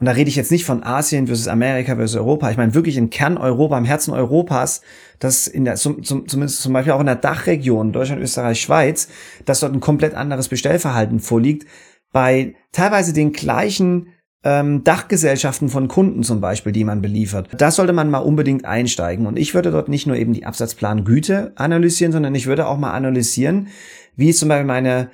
und 0.02 0.06
da 0.06 0.12
rede 0.12 0.28
ich 0.28 0.34
jetzt 0.34 0.50
nicht 0.50 0.64
von 0.64 0.82
Asien 0.82 1.28
versus 1.28 1.46
Amerika 1.46 1.94
versus 1.94 2.16
Europa, 2.16 2.50
ich 2.50 2.56
meine 2.56 2.75
wirklich 2.75 2.96
in 2.96 3.11
Kerneuropa, 3.11 3.78
im 3.78 3.84
Herzen 3.84 4.12
Europas, 4.12 4.80
dass 5.20 5.46
in 5.46 5.64
der, 5.64 5.76
zum, 5.76 6.02
zum, 6.02 6.26
zumindest 6.26 6.61
zum 6.61 6.72
Beispiel 6.72 6.92
auch 6.92 6.99
in 6.99 7.06
der 7.06 7.14
Dachregion, 7.14 7.92
Deutschland, 7.92 8.20
Österreich, 8.20 8.61
Schweiz, 8.61 9.06
dass 9.44 9.61
dort 9.61 9.72
ein 9.72 9.78
komplett 9.78 10.14
anderes 10.14 10.49
Bestellverhalten 10.49 11.20
vorliegt, 11.20 11.68
bei 12.11 12.56
teilweise 12.72 13.12
den 13.12 13.32
gleichen 13.32 14.08
ähm, 14.44 14.82
Dachgesellschaften 14.82 15.68
von 15.68 15.88
Kunden 15.88 16.22
zum 16.22 16.40
Beispiel, 16.40 16.72
die 16.72 16.84
man 16.84 17.00
beliefert. 17.00 17.49
Das 17.56 17.76
sollte 17.76 17.92
man 17.92 18.11
mal 18.11 18.18
unbedingt 18.18 18.64
einsteigen. 18.64 19.26
Und 19.26 19.38
ich 19.38 19.54
würde 19.54 19.70
dort 19.70 19.88
nicht 19.88 20.06
nur 20.06 20.16
eben 20.16 20.32
die 20.32 20.44
Absatzplangüte 20.44 21.52
analysieren, 21.56 22.12
sondern 22.12 22.34
ich 22.34 22.46
würde 22.46 22.66
auch 22.66 22.78
mal 22.78 22.92
analysieren, 22.92 23.68
wie 24.16 24.30
ist 24.30 24.40
zum 24.40 24.49
Beispiel 24.49 24.66
meine 24.66 25.11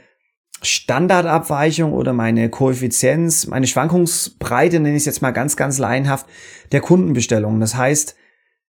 Standardabweichung 0.62 1.92
oder 1.92 2.12
meine 2.12 2.48
Koeffizienz, 2.48 3.46
meine 3.46 3.66
Schwankungsbreite, 3.66 4.80
nenne 4.80 4.96
ich 4.96 5.02
es 5.02 5.06
jetzt 5.06 5.22
mal 5.22 5.30
ganz, 5.30 5.56
ganz 5.56 5.78
laienhaft, 5.78 6.26
der 6.72 6.80
Kundenbestellungen. 6.80 7.60
Das 7.60 7.76
heißt, 7.76 8.16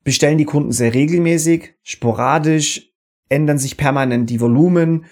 bestellen 0.03 0.37
die 0.37 0.45
Kunden 0.45 0.71
sehr 0.71 0.93
regelmäßig, 0.93 1.75
sporadisch, 1.83 2.91
ändern 3.29 3.57
sich 3.57 3.77
permanent 3.77 4.29
die 4.29 4.41
Volumen, 4.41 5.05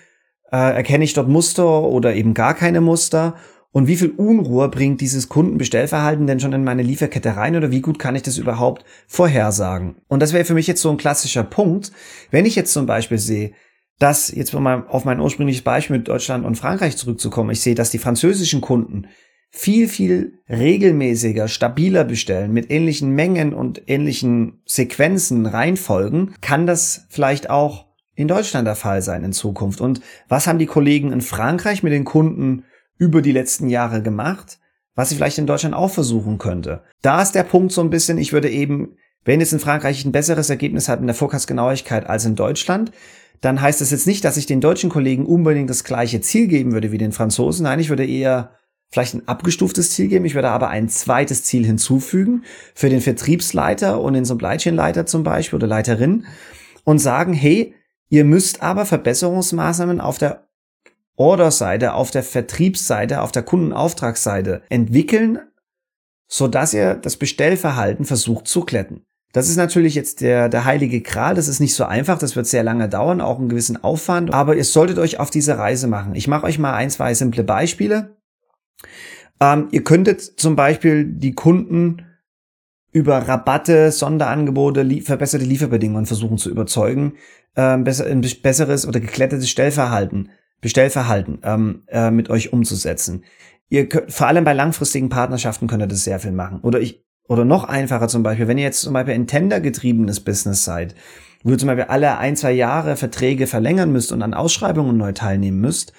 äh, 0.52 0.76
erkenne 0.76 1.04
ich 1.04 1.14
dort 1.14 1.30
Muster 1.30 1.84
oder 1.84 2.16
eben 2.16 2.34
gar 2.34 2.54
keine 2.54 2.82
Muster 2.82 3.36
Und 3.76 3.88
wie 3.88 3.98
viel 3.98 4.12
Unruhe 4.12 4.70
bringt 4.70 5.02
dieses 5.02 5.28
Kundenbestellverhalten 5.28 6.28
denn 6.28 6.40
schon 6.40 6.54
in 6.54 6.64
meine 6.64 6.82
Lieferkette 6.82 7.36
rein 7.36 7.58
oder 7.58 7.72
wie 7.72 7.82
gut 7.82 8.00
kann 8.00 8.16
ich 8.16 8.22
das 8.22 8.38
überhaupt 8.38 8.86
vorhersagen? 9.06 9.98
Und 10.08 10.22
das 10.22 10.32
wäre 10.32 10.46
für 10.46 10.54
mich 10.54 10.66
jetzt 10.66 10.82
so 10.82 10.90
ein 10.90 10.96
klassischer 10.96 11.44
Punkt. 11.44 11.92
Wenn 12.32 12.46
ich 12.46 12.56
jetzt 12.56 12.72
zum 12.72 12.86
Beispiel 12.86 13.18
sehe, 13.18 13.52
dass 14.00 14.32
jetzt 14.34 14.54
mal 14.54 14.86
auf 14.88 15.04
mein 15.04 15.20
ursprüngliches 15.20 15.62
Beispiel 15.62 15.98
mit 15.98 16.08
Deutschland 16.08 16.46
und 16.46 16.56
Frankreich 16.56 16.96
zurückzukommen, 16.96 17.50
ich 17.50 17.60
sehe, 17.60 17.76
dass 17.76 17.92
die 17.92 17.98
französischen 17.98 18.62
Kunden 18.62 19.08
viel, 19.50 19.90
viel 19.90 20.40
regelmäßiger, 20.48 21.50
stabiler 21.50 22.06
bestellen, 22.06 22.54
mit 22.54 22.72
ähnlichen 22.72 23.10
Mengen 23.10 23.54
und 23.54 23.82
ähnlichen 23.88 24.62
Sequenzen, 24.64 25.46
Reihenfolgen, 25.46 26.34
kann 26.40 26.66
das 26.66 27.08
vielleicht 27.10 27.50
auch 27.50 27.88
in 28.16 28.30
Deutschland 28.30 28.70
der 28.70 28.78
Fall 28.78 29.02
sein 29.02 29.26
in 29.26 29.34
Zukunft. 29.34 29.82
Und 29.82 30.00
was 30.30 30.48
haben 30.48 30.60
die 30.60 30.66
Kollegen 30.66 31.12
in 31.12 31.20
Frankreich 31.20 31.84
mit 31.84 31.92
den 31.92 32.06
Kunden 32.06 32.64
über 32.98 33.22
die 33.22 33.32
letzten 33.32 33.70
Jahre 33.70 34.02
gemacht, 34.02 34.60
was 34.96 35.10
sie 35.10 35.16
vielleicht 35.16 35.38
in 35.38 35.48
Deutschland 35.48 35.76
auch 35.76 35.92
versuchen 35.92 36.38
könnte? 36.38 36.84
Da 37.02 37.22
ist 37.22 37.34
der 37.34 37.44
Punkt 37.44 37.72
so 37.72 37.82
ein 37.82 37.90
bisschen, 37.90 38.18
ich 38.18 38.34
würde 38.34 38.50
eben, 38.50 38.96
wenn 39.24 39.40
jetzt 39.40 39.54
in 39.54 39.60
Frankreich 39.60 40.06
ein 40.06 40.12
besseres 40.12 40.50
Ergebnis 40.50 40.88
hat 40.88 41.00
in 41.00 41.08
der 41.08 41.16
Forecast-Genauigkeit 41.16 42.08
als 42.08 42.26
in 42.26 42.36
Deutschland, 42.36 42.92
dann 43.42 43.62
heißt 43.62 43.82
das 43.82 43.92
jetzt 43.92 44.08
nicht, 44.08 44.24
dass 44.24 44.38
ich 44.38 44.46
den 44.46 44.62
deutschen 44.62 44.90
Kollegen 44.90 45.26
unbedingt 45.26 45.70
das 45.70 45.84
gleiche 45.84 46.22
Ziel 46.22 46.48
geben 46.48 46.72
würde 46.72 46.92
wie 46.92 46.98
den 46.98 47.12
Franzosen. 47.12 47.64
Nein, 47.64 47.80
ich 47.80 47.90
würde 47.90 48.06
eher 48.06 48.52
vielleicht 48.90 49.14
ein 49.14 49.28
abgestuftes 49.28 49.92
Ziel 49.92 50.08
geben. 50.08 50.26
Ich 50.26 50.36
würde 50.36 50.50
aber 50.50 50.70
ein 50.70 50.90
zweites 50.90 51.44
Ziel 51.44 51.66
hinzufügen 51.66 52.44
für 52.74 52.90
den 52.90 53.02
Vertriebsleiter 53.02 54.00
und 54.02 54.14
den 54.14 54.26
Supply 54.26 54.58
Chain 54.58 54.76
Leiter 54.76 55.06
zum 55.06 55.24
Beispiel 55.24 55.58
oder 55.58 55.68
Leiterin 55.68 56.26
und 56.84 57.00
sagen, 57.00 57.34
hey, 57.34 57.74
ihr 58.10 58.24
müsst 58.24 58.62
aber 58.62 58.86
Verbesserungsmaßnahmen 58.86 60.00
auf 60.00 60.18
der 60.18 60.45
Order-Seite, 61.16 61.94
auf 61.94 62.12
der 62.12 62.24
Vertriebsseite, 62.24 63.22
auf 63.22 63.32
der 63.32 63.44
Kundenauftragsseite 63.44 64.64
entwickeln, 64.70 65.40
so 66.28 66.48
dass 66.48 66.74
ihr 66.74 66.96
das 66.96 67.18
Bestellverhalten 67.18 68.06
versucht 68.06 68.48
zu 68.48 68.62
kletten. 68.62 69.06
Das 69.36 69.50
ist 69.50 69.58
natürlich 69.58 69.96
jetzt 69.96 70.22
der, 70.22 70.48
der 70.48 70.64
heilige 70.64 71.02
Gral. 71.02 71.36
Das 71.36 71.50
ist 71.50 71.60
nicht 71.60 71.76
so 71.76 71.84
einfach. 71.84 72.18
Das 72.18 72.38
wird 72.38 72.48
sehr 72.48 72.64
lange 72.64 72.88
dauern, 72.88 73.20
auch 73.20 73.38
einen 73.38 73.50
gewissen 73.50 73.84
Aufwand. 73.84 74.34
Aber 74.34 74.56
ihr 74.56 74.64
solltet 74.64 74.98
euch 74.98 75.20
auf 75.20 75.30
diese 75.30 75.58
Reise 75.58 75.88
machen. 75.88 76.16
Ich 76.16 76.30
mache 76.30 76.46
euch 76.46 76.58
mal 76.58 76.74
ein, 76.74 76.90
zwei 76.90 77.14
simple 77.14 77.44
Beispiele. 77.44 78.16
Ähm, 79.42 79.68
ihr 79.72 79.84
könntet 79.84 80.22
zum 80.22 80.56
Beispiel 80.56 81.04
die 81.04 81.34
Kunden 81.34 82.06
über 82.94 83.18
Rabatte, 83.18 83.92
Sonderangebote, 83.92 84.84
lie 84.84 85.02
verbesserte 85.02 85.44
Lieferbedingungen 85.44 86.06
versuchen 86.06 86.38
zu 86.38 86.50
überzeugen, 86.50 87.16
ähm, 87.58 87.84
besser, 87.84 88.06
ein 88.06 88.22
besseres 88.22 88.88
oder 88.88 89.02
geklettertes 89.02 89.50
Stellverhalten, 89.50 90.30
Bestellverhalten 90.66 91.38
ähm, 91.44 91.84
äh, 91.86 92.10
mit 92.10 92.32
euch 92.32 92.52
umzusetzen. 92.52 93.24
Ihr 93.70 93.88
könnt, 93.88 94.12
vor 94.12 94.26
allem 94.26 94.44
bei 94.44 94.54
langfristigen 94.54 95.10
Partnerschaften 95.10 95.68
könnt 95.68 95.84
ihr 95.84 95.88
das 95.88 96.04
sehr 96.04 96.20
viel 96.20 96.32
machen. 96.32 96.62
Oder 96.62 96.80
ich, 96.80 97.06
oder 97.28 97.46
noch 97.46 97.66
einfacher 97.66 98.08
zum 98.08 98.24
Beispiel, 98.24 98.48
wenn 98.48 98.58
ihr 98.58 98.64
jetzt 98.64 98.82
zum 98.82 98.94
Beispiel 98.94 99.14
ein 99.14 99.28
Tender-getriebenes 99.28 100.22
Business 100.22 100.66
seid, 100.66 100.96
wo 101.44 101.52
ihr 101.52 101.60
zum 101.60 101.68
Beispiel 101.68 101.86
alle 101.86 102.18
ein, 102.18 102.36
zwei 102.36 102.52
Jahre 102.52 102.96
Verträge 102.96 103.46
verlängern 103.46 103.92
müsst 103.92 104.12
und 104.12 104.24
an 104.24 104.34
Ausschreibungen 104.34 104.98
neu 104.98 105.12
teilnehmen 105.12 105.62
müsst, 105.62 105.94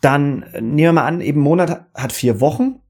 dann 0.00 0.46
nehmen 0.54 0.76
wir 0.78 0.92
mal 0.92 1.06
an, 1.06 1.20
eben 1.20 1.40
Monat 1.40 1.84
hat 1.92 2.12
vier 2.14 2.40
Wochen 2.40 2.80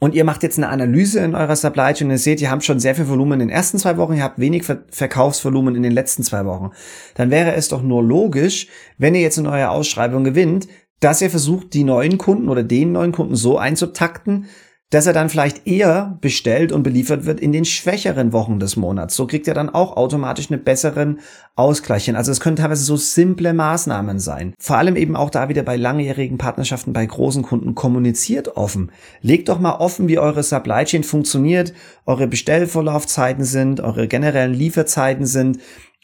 und 0.00 0.14
ihr 0.14 0.24
macht 0.24 0.42
jetzt 0.42 0.58
eine 0.58 0.68
Analyse 0.68 1.20
in 1.20 1.34
eurer 1.34 1.56
Supply 1.56 1.92
Chain 1.92 2.06
und 2.06 2.12
ihr 2.12 2.18
seht, 2.18 2.40
ihr 2.40 2.50
habt 2.50 2.64
schon 2.64 2.78
sehr 2.78 2.94
viel 2.94 3.08
Volumen 3.08 3.34
in 3.34 3.48
den 3.48 3.50
ersten 3.50 3.78
zwei 3.78 3.96
Wochen, 3.96 4.14
ihr 4.14 4.22
habt 4.22 4.38
wenig 4.38 4.64
Ver 4.64 4.84
Verkaufsvolumen 4.90 5.74
in 5.74 5.82
den 5.82 5.92
letzten 5.92 6.22
zwei 6.22 6.44
Wochen. 6.44 6.70
Dann 7.14 7.30
wäre 7.30 7.54
es 7.54 7.68
doch 7.68 7.82
nur 7.82 8.02
logisch, 8.02 8.68
wenn 8.96 9.14
ihr 9.14 9.22
jetzt 9.22 9.38
in 9.38 9.46
eurer 9.46 9.70
Ausschreibung 9.70 10.24
gewinnt, 10.24 10.68
dass 11.00 11.22
ihr 11.22 11.30
versucht, 11.30 11.74
die 11.74 11.84
neuen 11.84 12.18
Kunden 12.18 12.48
oder 12.48 12.62
den 12.62 12.92
neuen 12.92 13.12
Kunden 13.12 13.36
so 13.36 13.58
einzutakten, 13.58 14.46
dass 14.90 15.06
er 15.06 15.12
dann 15.12 15.28
vielleicht 15.28 15.66
eher 15.66 16.16
bestellt 16.22 16.72
und 16.72 16.82
beliefert 16.82 17.26
wird 17.26 17.40
in 17.40 17.52
den 17.52 17.66
schwächeren 17.66 18.32
Wochen 18.32 18.58
des 18.58 18.76
Monats. 18.76 19.14
So 19.16 19.26
kriegt 19.26 19.46
er 19.46 19.52
dann 19.52 19.68
auch 19.68 19.96
automatisch 19.96 20.50
einen 20.50 20.64
besseren 20.64 21.20
Ausgleich 21.56 22.06
hin. 22.06 22.16
Also 22.16 22.32
es 22.32 22.40
können 22.40 22.56
teilweise 22.56 22.84
so 22.84 22.96
simple 22.96 23.52
Maßnahmen 23.52 24.18
sein. 24.18 24.54
Vor 24.58 24.78
allem 24.78 24.96
eben 24.96 25.14
auch 25.14 25.28
da 25.28 25.50
wieder 25.50 25.62
bei 25.62 25.76
langjährigen 25.76 26.38
Partnerschaften 26.38 26.94
bei 26.94 27.04
großen 27.04 27.42
Kunden 27.42 27.74
kommuniziert 27.74 28.56
offen. 28.56 28.90
Legt 29.20 29.50
doch 29.50 29.60
mal 29.60 29.76
offen, 29.76 30.08
wie 30.08 30.18
eure 30.18 30.42
Supply 30.42 30.84
Chain 30.84 31.04
funktioniert, 31.04 31.74
eure 32.06 32.26
Bestellvorlaufzeiten 32.26 33.44
sind, 33.44 33.80
eure 33.80 34.08
generellen 34.08 34.54
Lieferzeiten 34.54 35.26
sind, 35.26 35.58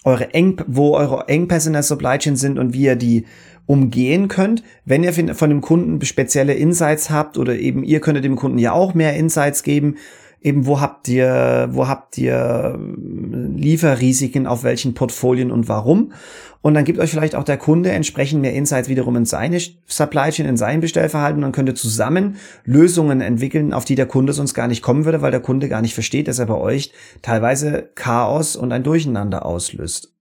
eure 0.04 0.34
Eng 0.34 0.62
wo 0.66 0.94
eure 0.94 1.28
Engpässe 1.28 1.70
in 1.70 1.72
der 1.72 1.82
Supply 1.82 2.18
Chain 2.18 2.36
sind 2.36 2.58
und 2.58 2.74
wie 2.74 2.84
ihr 2.84 2.96
die 2.96 3.24
umgehen 3.66 4.28
könnt, 4.28 4.62
wenn 4.84 5.04
ihr 5.04 5.12
von 5.12 5.50
dem 5.50 5.60
Kunden 5.60 6.04
spezielle 6.04 6.54
Insights 6.54 7.10
habt 7.10 7.38
oder 7.38 7.56
eben 7.56 7.82
ihr 7.82 8.00
könntet 8.00 8.24
dem 8.24 8.36
Kunden 8.36 8.58
ja 8.58 8.72
auch 8.72 8.94
mehr 8.94 9.16
Insights 9.16 9.62
geben, 9.62 9.96
eben 10.44 10.66
wo 10.66 10.80
habt 10.80 11.08
ihr, 11.08 11.68
wo 11.72 11.88
habt 11.88 12.18
ihr 12.18 12.78
äh, 12.78 13.58
Lieferrisiken 13.58 14.46
auf 14.46 14.62
welchen 14.62 14.92
Portfolien 14.94 15.50
und 15.50 15.68
warum. 15.68 16.12
Und 16.60 16.74
dann 16.74 16.84
gibt 16.84 16.98
euch 16.98 17.10
vielleicht 17.10 17.34
auch 17.34 17.44
der 17.44 17.56
Kunde 17.56 17.90
entsprechend 17.90 18.42
mehr 18.42 18.54
Insights 18.54 18.88
wiederum 18.88 19.16
in 19.16 19.24
seine 19.24 19.58
Supply 19.86 20.30
Chain, 20.30 20.46
in 20.46 20.56
sein 20.56 20.80
Bestellverhalten 20.80 21.44
und 21.44 21.52
könnt 21.52 21.68
ihr 21.68 21.74
zusammen 21.74 22.36
Lösungen 22.64 23.20
entwickeln, 23.20 23.72
auf 23.72 23.84
die 23.84 23.96
der 23.96 24.06
Kunde 24.06 24.32
sonst 24.32 24.54
gar 24.54 24.68
nicht 24.68 24.82
kommen 24.82 25.04
würde, 25.04 25.22
weil 25.22 25.30
der 25.30 25.40
Kunde 25.40 25.68
gar 25.68 25.82
nicht 25.82 25.94
versteht, 25.94 26.28
dass 26.28 26.38
er 26.38 26.46
bei 26.46 26.56
euch 26.56 26.92
teilweise 27.22 27.90
Chaos 27.94 28.56
und 28.56 28.72
ein 28.72 28.82
Durcheinander 28.82 29.44
auslöst. 29.44 30.14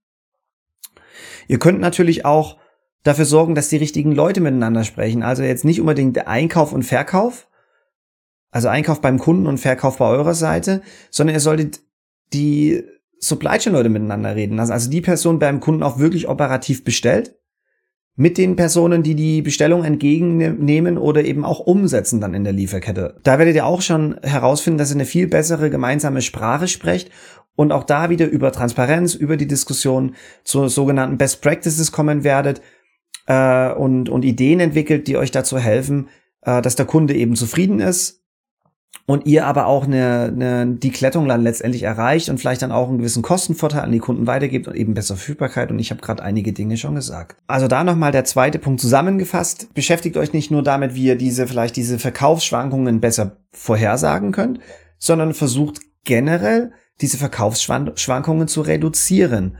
Ihr 1.48 1.58
könnt 1.58 1.80
natürlich 1.80 2.24
auch 2.24 2.56
dafür 3.04 3.26
sorgen, 3.26 3.54
dass 3.54 3.68
die 3.68 3.76
richtigen 3.76 4.12
Leute 4.12 4.40
miteinander 4.40 4.82
sprechen. 4.82 5.22
Also 5.22 5.44
jetzt 5.44 5.64
nicht 5.64 5.80
unbedingt 5.80 6.26
Einkauf 6.26 6.72
und 6.72 6.82
Verkauf, 6.82 7.48
also 8.50 8.68
Einkauf 8.68 9.00
beim 9.00 9.18
Kunden 9.18 9.46
und 9.46 9.58
Verkauf 9.58 9.98
bei 9.98 10.06
eurer 10.06 10.34
Seite, 10.34 10.82
sondern 11.10 11.34
ihr 11.34 11.40
solltet 11.40 11.80
die 12.32 12.82
Supply 13.20 13.58
Chain 13.58 13.74
Leute 13.74 13.88
miteinander 13.88 14.34
reden 14.34 14.56
lassen. 14.56 14.72
Also 14.72 14.90
die 14.90 15.00
Person 15.00 15.38
beim 15.38 15.60
Kunden 15.60 15.82
auch 15.82 15.98
wirklich 15.98 16.28
operativ 16.28 16.84
bestellt 16.84 17.36
mit 18.16 18.38
den 18.38 18.54
Personen, 18.54 19.02
die 19.02 19.14
die 19.14 19.42
Bestellung 19.42 19.82
entgegennehmen 19.82 20.98
oder 20.98 21.24
eben 21.24 21.44
auch 21.44 21.60
umsetzen 21.60 22.20
dann 22.20 22.32
in 22.32 22.44
der 22.44 22.52
Lieferkette. 22.52 23.16
Da 23.22 23.38
werdet 23.38 23.56
ihr 23.56 23.66
auch 23.66 23.82
schon 23.82 24.18
herausfinden, 24.22 24.78
dass 24.78 24.90
ihr 24.90 24.96
eine 24.96 25.04
viel 25.04 25.26
bessere 25.26 25.68
gemeinsame 25.68 26.22
Sprache 26.22 26.68
sprecht 26.68 27.10
und 27.56 27.72
auch 27.72 27.84
da 27.84 28.10
wieder 28.10 28.26
über 28.26 28.52
Transparenz, 28.52 29.14
über 29.14 29.36
die 29.36 29.48
Diskussion 29.48 30.14
zu 30.44 30.68
sogenannten 30.68 31.18
Best 31.18 31.42
Practices 31.42 31.92
kommen 31.92 32.24
werdet 32.24 32.62
äh, 33.26 33.72
und, 33.72 34.08
und 34.08 34.24
Ideen 34.24 34.60
entwickelt, 34.60 35.06
die 35.08 35.16
euch 35.16 35.30
dazu 35.30 35.58
helfen, 35.58 36.08
äh, 36.42 36.62
dass 36.62 36.76
der 36.76 36.86
Kunde 36.86 37.14
eben 37.14 37.36
zufrieden 37.36 37.80
ist 37.80 38.24
und 39.06 39.26
ihr 39.26 39.46
aber 39.46 39.66
auch 39.66 39.84
eine, 39.84 40.32
eine 40.34 40.66
die 40.66 40.90
Klettung 40.90 41.28
dann 41.28 41.42
letztendlich 41.42 41.82
erreicht 41.82 42.30
und 42.30 42.38
vielleicht 42.38 42.62
dann 42.62 42.72
auch 42.72 42.88
einen 42.88 42.98
gewissen 42.98 43.22
Kostenvorteil 43.22 43.82
an 43.82 43.92
die 43.92 43.98
Kunden 43.98 44.26
weitergibt 44.26 44.66
und 44.66 44.74
eben 44.74 44.94
bessere 44.94 45.18
Verfügbarkeit. 45.18 45.70
Und 45.70 45.78
ich 45.78 45.90
habe 45.90 46.00
gerade 46.00 46.22
einige 46.22 46.52
Dinge 46.52 46.76
schon 46.76 46.94
gesagt. 46.94 47.36
Also 47.46 47.68
da 47.68 47.84
nochmal 47.84 48.12
der 48.12 48.24
zweite 48.24 48.58
Punkt 48.58 48.80
zusammengefasst. 48.80 49.72
Beschäftigt 49.74 50.16
euch 50.16 50.32
nicht 50.32 50.50
nur 50.50 50.62
damit, 50.62 50.94
wie 50.94 51.04
ihr 51.04 51.16
diese 51.16 51.46
vielleicht 51.46 51.76
diese 51.76 51.98
Verkaufsschwankungen 51.98 53.00
besser 53.00 53.36
vorhersagen 53.52 54.32
könnt, 54.32 54.60
sondern 54.98 55.34
versucht 55.34 55.80
generell 56.04 56.72
diese 57.00 57.18
Verkaufsschwankungen 57.18 58.48
zu 58.48 58.62
reduzieren. 58.62 59.56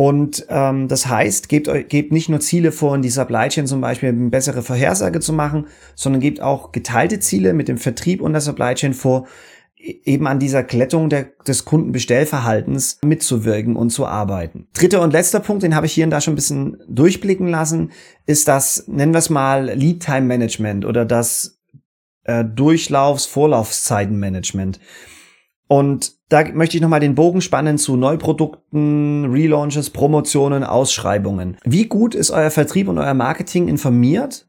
Und 0.00 0.46
ähm, 0.48 0.88
das 0.88 1.08
heißt, 1.08 1.50
gebt, 1.50 1.68
euch, 1.68 1.88
gebt 1.88 2.10
nicht 2.10 2.30
nur 2.30 2.40
Ziele 2.40 2.72
vor, 2.72 2.94
in 2.94 3.02
die 3.02 3.10
Supply 3.10 3.50
Chain 3.50 3.66
zum 3.66 3.82
Beispiel 3.82 4.08
eine 4.08 4.30
bessere 4.30 4.62
Vorhersage 4.62 5.20
zu 5.20 5.34
machen, 5.34 5.66
sondern 5.94 6.22
gebt 6.22 6.40
auch 6.40 6.72
geteilte 6.72 7.20
Ziele 7.20 7.52
mit 7.52 7.68
dem 7.68 7.76
Vertrieb 7.76 8.22
und 8.22 8.32
der 8.32 8.40
Supply 8.40 8.72
Chain 8.72 8.94
vor, 8.94 9.26
e-, 9.76 9.96
eben 10.06 10.26
an 10.26 10.38
dieser 10.38 10.62
Glättung 10.62 11.10
der, 11.10 11.24
des 11.46 11.66
Kundenbestellverhaltens 11.66 12.96
mitzuwirken 13.04 13.76
und 13.76 13.90
zu 13.90 14.06
arbeiten. 14.06 14.68
Dritter 14.72 15.02
und 15.02 15.12
letzter 15.12 15.40
Punkt, 15.40 15.64
den 15.64 15.74
habe 15.74 15.84
ich 15.84 15.92
hier 15.92 16.04
und 16.04 16.10
da 16.10 16.22
schon 16.22 16.32
ein 16.32 16.36
bisschen 16.36 16.78
durchblicken 16.88 17.48
lassen, 17.48 17.92
ist 18.24 18.48
das, 18.48 18.88
nennen 18.88 19.12
wir 19.12 19.18
es 19.18 19.28
mal, 19.28 19.66
Lead 19.66 20.02
Time 20.02 20.22
Management 20.22 20.86
oder 20.86 21.04
das 21.04 21.60
äh, 22.24 22.42
Durchlaufs-Vorlaufszeitenmanagement. 22.42 24.80
Und 25.70 26.14
da 26.30 26.44
möchte 26.52 26.76
ich 26.76 26.82
nochmal 26.82 26.98
den 26.98 27.14
Bogen 27.14 27.40
spannen 27.40 27.78
zu 27.78 27.94
Neuprodukten, 27.94 29.30
Relaunches, 29.30 29.90
Promotionen, 29.90 30.64
Ausschreibungen. 30.64 31.58
Wie 31.64 31.86
gut 31.86 32.16
ist 32.16 32.32
euer 32.32 32.50
Vertrieb 32.50 32.88
und 32.88 32.98
euer 32.98 33.14
Marketing 33.14 33.68
informiert? 33.68 34.48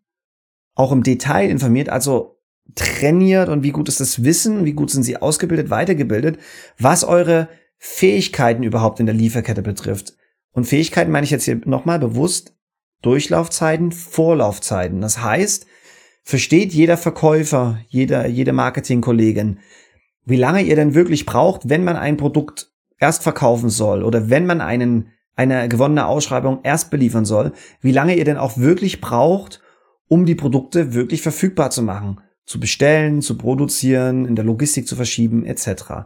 Auch 0.73 0.91
im 0.91 1.03
Detail 1.03 1.47
informiert, 1.51 1.89
also 1.89 2.39
trainiert 2.73 3.49
und 3.49 3.61
wie 3.61 3.69
gut 3.69 3.87
ist 3.87 3.99
das 3.99 4.23
Wissen, 4.23 4.65
wie 4.65 4.73
gut 4.73 4.89
sind 4.89 5.03
sie 5.03 5.17
ausgebildet, 5.17 5.69
weitergebildet, 5.69 6.39
was 6.79 7.03
eure 7.03 7.49
Fähigkeiten 7.77 8.63
überhaupt 8.63 8.99
in 8.99 9.05
der 9.05 9.13
Lieferkette 9.13 9.61
betrifft. 9.61 10.15
Und 10.53 10.65
Fähigkeiten 10.65 11.11
meine 11.11 11.25
ich 11.25 11.31
jetzt 11.31 11.45
hier 11.45 11.61
nochmal 11.65 11.99
bewusst 11.99 12.55
Durchlaufzeiten, 13.03 13.91
Vorlaufzeiten. 13.91 15.01
Das 15.01 15.21
heißt, 15.21 15.67
versteht 16.23 16.73
jeder 16.73 16.97
Verkäufer, 16.97 17.77
jeder, 17.89 18.25
jede 18.25 18.53
Marketingkollegin, 18.53 19.59
wie 20.25 20.35
lange 20.35 20.61
ihr 20.61 20.75
denn 20.75 20.93
wirklich 20.93 21.25
braucht, 21.25 21.69
wenn 21.69 21.83
man 21.83 21.95
ein 21.95 22.17
Produkt 22.17 22.71
erst 22.99 23.23
verkaufen 23.23 23.69
soll 23.69 24.03
oder 24.03 24.29
wenn 24.29 24.45
man 24.45 24.61
einen, 24.61 25.09
eine 25.35 25.67
gewonnene 25.67 26.05
Ausschreibung 26.05 26.59
erst 26.63 26.91
beliefern 26.91 27.25
soll, 27.25 27.51
wie 27.81 27.91
lange 27.91 28.15
ihr 28.15 28.25
denn 28.25 28.37
auch 28.37 28.57
wirklich 28.57 29.01
braucht, 29.01 29.61
um 30.07 30.25
die 30.25 30.35
Produkte 30.35 30.93
wirklich 30.93 31.21
verfügbar 31.21 31.71
zu 31.71 31.81
machen, 31.81 32.19
zu 32.45 32.59
bestellen, 32.59 33.21
zu 33.21 33.37
produzieren, 33.37 34.25
in 34.25 34.35
der 34.35 34.45
Logistik 34.45 34.87
zu 34.87 34.95
verschieben 34.95 35.45
etc. 35.45 36.05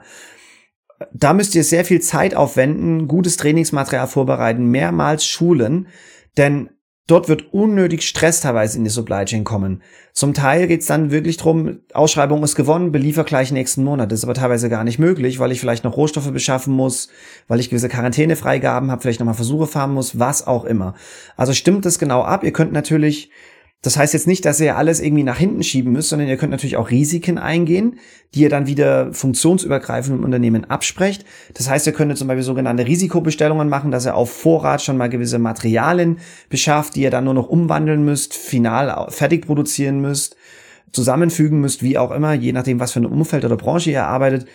Da 1.14 1.34
müsst 1.34 1.56
ihr 1.56 1.64
sehr 1.64 1.84
viel 1.84 2.02
Zeit 2.02 2.36
aufwenden, 2.36 3.08
gutes 3.08 3.36
Trainingsmaterial 3.38 4.08
vorbereiten, 4.08 4.66
mehrmals 4.68 5.26
schulen, 5.26 5.88
denn 6.38 6.70
Dort 7.08 7.30
wird 7.30 7.54
unnötig 7.54 8.02
Stress 8.02 8.42
teilweise 8.42 8.80
in 8.80 8.84
die 8.84 8.90
Supply 8.90 9.26
Chain 9.26 9.44
kommen. 9.44 9.84
Zum 10.12 10.34
Teil 10.34 10.66
geht's 10.66 10.88
dann 10.88 11.12
wirklich 11.12 11.38
drum, 11.38 11.80
Ausschreibung 11.94 12.42
ist 12.42 12.56
gewonnen, 12.56 12.92
beliefer 12.92 13.24
gleich 13.24 13.52
nächsten 13.52 13.84
Monat. 13.84 14.12
Das 14.12 14.20
ist 14.20 14.24
aber 14.24 14.34
teilweise 14.34 14.70
gar 14.70 14.84
nicht 14.84 14.98
möglich, 14.98 15.38
weil 15.38 15.52
ich 15.52 15.60
vielleicht 15.60 15.84
noch 15.84 15.98
Rohstoffe 15.98 16.32
beschaffen 16.32 16.74
muss, 16.74 17.10
weil 17.48 17.60
ich 17.60 17.70
gewisse 17.70 17.90
Quarantänefreigaben 17.90 18.90
habe, 18.90 19.02
vielleicht 19.02 19.20
nochmal 19.20 19.36
Versuche 19.36 19.68
fahren 19.68 19.94
muss, 19.94 20.18
was 20.18 20.48
auch 20.48 20.66
immer. 20.66 20.96
Also 21.38 21.54
stimmt 21.54 21.86
das 21.86 22.00
genau 22.00 22.24
ab. 22.24 22.44
Ihr 22.44 22.54
könnt 22.54 22.72
natürlich 22.74 23.30
das 23.86 23.98
heißt 23.98 24.14
jetzt 24.14 24.26
nicht, 24.26 24.46
dass 24.46 24.60
ihr 24.60 24.78
alles 24.78 25.00
irgendwie 25.00 25.24
nach 25.24 25.38
hinten 25.38 25.62
schieben 25.62 25.92
müsst, 25.94 26.10
sondern 26.10 26.28
ihr 26.28 26.38
könnt 26.38 26.52
natürlich 26.52 26.78
auch 26.78 26.90
Risiken 26.90 27.38
eingehen, 27.38 28.00
die 28.34 28.42
ihr 28.42 28.50
dann 28.50 28.66
wieder 28.66 29.14
funktionsübergreifend 29.14 30.18
im 30.18 30.24
Unternehmen 30.24 30.66
absprecht. 30.66 31.24
Das 31.54 31.70
heißt, 31.70 31.86
ihr 31.86 31.94
könnt 31.94 32.18
zum 32.18 32.28
Beispiel 32.28 32.44
sogenannte 32.44 32.88
Risikobestellungen 32.88 33.70
machen, 33.70 33.92
dass 33.92 34.08
ihr 34.08 34.16
auf 34.16 34.32
Vorrat 34.32 34.82
schon 34.82 34.98
mal 34.98 35.10
gewisse 35.10 35.38
Materialien 35.38 36.18
beschafft, 36.50 36.96
die 36.96 37.02
ihr 37.02 37.12
dann 37.12 37.26
nur 37.26 37.36
noch 37.36 37.48
umwandeln 37.48 38.04
müsst, 38.04 38.34
final 38.34 39.06
fertig 39.10 39.46
produzieren 39.46 40.02
müsst, 40.02 40.36
zusammenfügen 40.92 41.62
müsst, 41.62 41.84
wie 41.84 42.00
auch 42.00 42.10
immer, 42.10 42.34
je 42.34 42.54
nachdem, 42.54 42.80
was 42.80 42.92
für 42.92 43.02
ein 43.02 43.06
Umfeld 43.06 43.46
oder 43.46 43.56
Branche 43.56 43.92
ihr 43.92 44.08
arbeitet, 44.08 44.48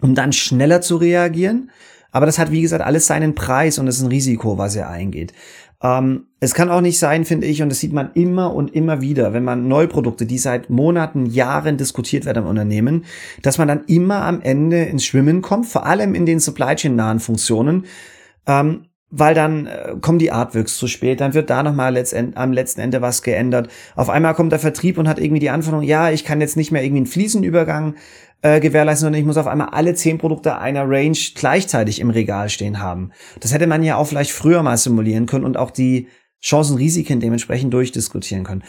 um 0.00 0.14
dann 0.14 0.32
schneller 0.32 0.80
zu 0.80 0.96
reagieren. 0.96 1.70
Aber 2.10 2.24
das 2.24 2.38
hat, 2.38 2.50
wie 2.50 2.62
gesagt, 2.62 2.82
alles 2.82 3.06
seinen 3.06 3.34
Preis 3.34 3.78
und 3.78 3.86
es 3.88 3.98
ist 3.98 4.02
ein 4.02 4.08
Risiko, 4.08 4.56
was 4.56 4.74
ihr 4.74 4.88
eingeht. 4.88 5.34
Ähm, 5.86 6.26
es 6.40 6.54
kann 6.54 6.70
auch 6.70 6.80
nicht 6.80 6.98
sein, 6.98 7.24
finde 7.24 7.46
ich, 7.46 7.62
und 7.62 7.68
das 7.68 7.80
sieht 7.80 7.92
man 7.92 8.10
immer 8.14 8.54
und 8.54 8.74
immer 8.74 9.00
wieder, 9.00 9.32
wenn 9.32 9.44
man 9.44 9.68
Neuprodukte, 9.68 10.26
die 10.26 10.38
seit 10.38 10.68
Monaten, 10.68 11.26
Jahren 11.26 11.76
diskutiert 11.76 12.24
werden 12.24 12.44
im 12.44 12.50
Unternehmen, 12.50 13.04
dass 13.42 13.58
man 13.58 13.68
dann 13.68 13.84
immer 13.86 14.22
am 14.22 14.40
Ende 14.40 14.82
ins 14.84 15.04
Schwimmen 15.04 15.42
kommt, 15.42 15.66
vor 15.66 15.86
allem 15.86 16.14
in 16.14 16.26
den 16.26 16.40
Supply 16.40 16.74
Chain 16.74 16.96
nahen 16.96 17.20
Funktionen, 17.20 17.84
ähm, 18.46 18.86
weil 19.10 19.34
dann 19.34 19.66
äh, 19.66 19.94
kommen 20.00 20.18
die 20.18 20.32
Artworks 20.32 20.76
zu 20.76 20.88
spät, 20.88 21.20
dann 21.20 21.34
wird 21.34 21.48
da 21.50 21.62
nochmal 21.62 21.92
letztend, 21.92 22.36
am 22.36 22.52
letzten 22.52 22.80
Ende 22.80 23.00
was 23.00 23.22
geändert. 23.22 23.68
Auf 23.94 24.10
einmal 24.10 24.34
kommt 24.34 24.50
der 24.50 24.58
Vertrieb 24.58 24.98
und 24.98 25.08
hat 25.08 25.20
irgendwie 25.20 25.40
die 25.40 25.50
Anforderung, 25.50 25.86
ja, 25.86 26.10
ich 26.10 26.24
kann 26.24 26.40
jetzt 26.40 26.56
nicht 26.56 26.72
mehr 26.72 26.82
irgendwie 26.82 26.98
einen 26.98 27.06
Fliesenübergang 27.06 27.94
äh, 28.42 28.60
gewährleisten, 28.60 29.06
sondern 29.06 29.20
ich 29.20 29.26
muss 29.26 29.36
auf 29.36 29.46
einmal 29.46 29.68
alle 29.70 29.94
zehn 29.94 30.18
Produkte 30.18 30.58
einer 30.58 30.88
Range 30.88 31.18
gleichzeitig 31.34 32.00
im 32.00 32.10
Regal 32.10 32.48
stehen 32.48 32.80
haben. 32.80 33.10
Das 33.40 33.52
hätte 33.52 33.66
man 33.66 33.82
ja 33.82 33.96
auch 33.96 34.06
vielleicht 34.06 34.32
früher 34.32 34.62
mal 34.62 34.76
simulieren 34.76 35.26
können 35.26 35.44
und 35.44 35.56
auch 35.56 35.70
die 35.70 36.08
Chancen, 36.42 36.76
Risiken 36.76 37.18
dementsprechend 37.18 37.72
durchdiskutieren 37.72 38.44
können. 38.44 38.62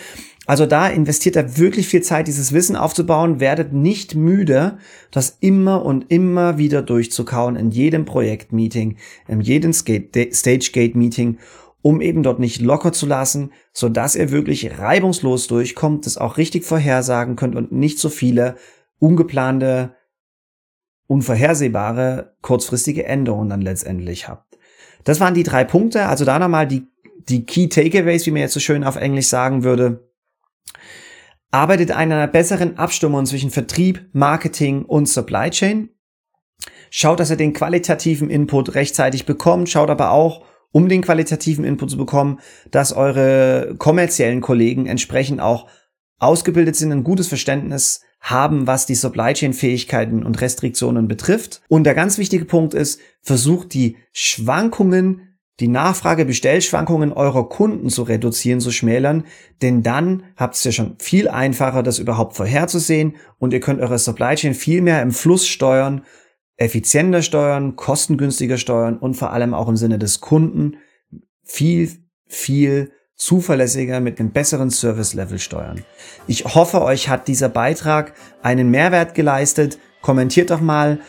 Also 0.45 0.65
da 0.65 0.87
investiert 0.87 1.35
er 1.35 1.57
wirklich 1.57 1.87
viel 1.87 2.01
Zeit, 2.01 2.27
dieses 2.27 2.53
Wissen 2.53 2.75
aufzubauen, 2.77 3.39
werdet 3.39 3.73
nicht 3.73 4.15
müde, 4.15 4.77
das 5.11 5.37
immer 5.41 5.83
und 5.85 6.09
immer 6.09 6.57
wieder 6.57 6.81
durchzukauen 6.81 7.57
in 7.57 7.69
jedem 7.69 8.05
Projektmeeting, 8.05 8.95
in 9.27 9.41
jedem 9.41 9.73
Stage-Gate-Meeting, 9.73 11.37
um 11.81 12.01
eben 12.01 12.23
dort 12.23 12.39
nicht 12.39 12.61
locker 12.61 12.93
zu 12.93 13.05
lassen, 13.05 13.51
so 13.73 13.89
dass 13.89 14.15
ihr 14.15 14.31
wirklich 14.31 14.79
reibungslos 14.79 15.47
durchkommt, 15.47 16.05
das 16.05 16.17
auch 16.17 16.37
richtig 16.37 16.63
vorhersagen 16.63 17.35
könnt 17.35 17.55
und 17.55 17.73
nicht 17.73 17.99
so 17.99 18.09
viele 18.09 18.55
ungeplante, 18.99 19.95
unvorhersehbare, 21.07 22.35
kurzfristige 22.41 23.05
Änderungen 23.05 23.49
dann 23.49 23.61
letztendlich 23.61 24.27
habt. 24.27 24.57
Das 25.03 25.19
waren 25.19 25.33
die 25.33 25.43
drei 25.43 25.63
Punkte. 25.63 26.07
Also 26.07 26.25
da 26.25 26.37
nochmal 26.37 26.67
die, 26.67 26.87
die 27.29 27.45
Key 27.45 27.69
Takeaways, 27.69 28.25
wie 28.25 28.31
man 28.31 28.41
jetzt 28.41 28.53
so 28.53 28.59
schön 28.59 28.83
auf 28.83 28.97
Englisch 28.97 29.27
sagen 29.27 29.63
würde. 29.63 30.11
Arbeitet 31.49 31.91
an 31.91 32.11
einer 32.11 32.27
besseren 32.27 32.77
Abstimmung 32.77 33.25
zwischen 33.25 33.51
Vertrieb, 33.51 34.09
Marketing 34.11 34.83
und 34.83 35.07
Supply 35.07 35.49
Chain. 35.49 35.89
Schaut, 36.89 37.19
dass 37.19 37.29
ihr 37.29 37.37
den 37.37 37.53
qualitativen 37.53 38.29
Input 38.29 38.75
rechtzeitig 38.75 39.25
bekommt. 39.25 39.69
Schaut 39.69 39.89
aber 39.89 40.11
auch, 40.11 40.43
um 40.71 40.89
den 40.89 41.01
qualitativen 41.01 41.63
Input 41.63 41.91
zu 41.91 41.97
bekommen, 41.97 42.39
dass 42.71 42.91
eure 42.91 43.75
kommerziellen 43.77 44.41
Kollegen 44.41 44.85
entsprechend 44.87 45.39
auch 45.39 45.69
ausgebildet 46.19 46.75
sind, 46.75 46.91
ein 46.91 47.03
gutes 47.03 47.27
Verständnis 47.27 48.01
haben, 48.29 48.67
was 48.67 48.85
die 48.85 48.95
Supply 48.95 49.33
Chain 49.33 49.53
Fähigkeiten 49.53 50.23
und 50.23 50.41
Restriktionen 50.41 51.07
betrifft. 51.07 51.61
Und 51.67 51.83
der 51.83 51.95
ganz 51.95 52.17
wichtige 52.17 52.45
Punkt 52.45 52.73
ist, 52.73 52.99
versucht 53.21 53.73
die 53.73 53.97
Schwankungen, 54.11 55.37
die 55.59 55.67
Nachfrage-Bestellschwankungen 55.67 57.11
eurer 57.13 57.49
Kunden 57.49 57.89
zu 57.89 58.03
reduzieren, 58.03 58.59
zu 58.59 58.71
schmälern, 58.71 59.23
denn 59.61 59.81
dann 59.81 60.23
habt 60.35 60.55
ihr 60.63 60.69
ja 60.69 60.71
schon 60.71 60.95
viel 60.99 61.27
einfacher, 61.29 61.81
das 61.81 61.99
überhaupt 61.99 62.35
vorherzusehen 62.35 63.15
und 63.39 63.53
ihr 63.53 63.59
könnt 63.59 63.81
eure 63.81 63.97
Supply 63.97 64.35
Chain 64.35 64.53
viel 64.53 64.81
mehr 64.81 65.01
im 65.01 65.11
Fluss 65.11 65.47
steuern, 65.47 66.03
effizienter 66.57 67.21
steuern, 67.21 67.75
kostengünstiger 67.75 68.57
steuern 68.57 68.97
und 68.97 69.15
vor 69.15 69.31
allem 69.31 69.53
auch 69.53 69.67
im 69.67 69.77
Sinne 69.77 69.97
des 69.97 70.21
Kunden 70.21 70.77
viel, 71.43 71.91
viel 72.27 72.91
zuverlässiger 73.17 73.99
mit 73.99 74.19
einem 74.19 74.29
besseren 74.29 74.69
Service-Level 74.69 75.39
steuern. 75.39 75.83
Ich 76.27 76.45
hoffe, 76.45 76.81
euch 76.83 77.09
hat 77.09 77.27
dieser 77.27 77.49
Beitrag 77.49 78.13
einen 78.43 78.69
Mehrwert 78.69 79.15
geleistet. 79.15 79.79
Kommentiert 80.01 80.51
doch 80.51 80.61
mal, 80.61 80.99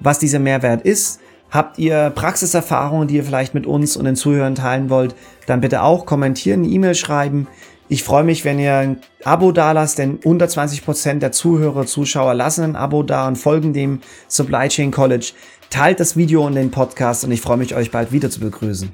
was 0.00 0.18
dieser 0.18 0.40
Mehrwert 0.40 0.82
ist. 0.82 1.20
Habt 1.50 1.78
ihr 1.78 2.10
Praxiserfahrungen, 2.14 3.08
die 3.08 3.16
ihr 3.16 3.24
vielleicht 3.24 3.54
mit 3.54 3.66
uns 3.66 3.96
und 3.96 4.06
den 4.06 4.16
Zuhörern 4.16 4.54
teilen 4.54 4.90
wollt, 4.90 5.14
dann 5.46 5.60
bitte 5.60 5.82
auch 5.82 6.06
kommentieren, 6.06 6.64
E-Mail 6.64 6.94
schreiben. 6.94 7.46
Ich 7.88 8.02
freue 8.02 8.24
mich, 8.24 8.44
wenn 8.44 8.58
ihr 8.58 8.74
ein 8.74 9.00
Abo 9.22 9.52
da 9.52 9.72
lasst, 9.72 9.98
denn 9.98 10.18
unter 10.24 10.48
20 10.48 10.82
Prozent 10.82 11.22
der 11.22 11.30
Zuhörer, 11.30 11.84
Zuschauer 11.84 12.32
lassen 12.32 12.64
ein 12.64 12.76
Abo 12.76 13.02
da 13.02 13.28
und 13.28 13.36
folgen 13.36 13.74
dem 13.74 14.00
Supply 14.28 14.68
Chain 14.68 14.90
College. 14.90 15.32
Teilt 15.68 16.00
das 16.00 16.16
Video 16.16 16.46
und 16.46 16.54
den 16.54 16.70
Podcast 16.70 17.22
und 17.24 17.32
ich 17.32 17.42
freue 17.42 17.58
mich, 17.58 17.74
euch 17.74 17.90
bald 17.90 18.12
wieder 18.12 18.30
zu 18.30 18.40
begrüßen. 18.40 18.90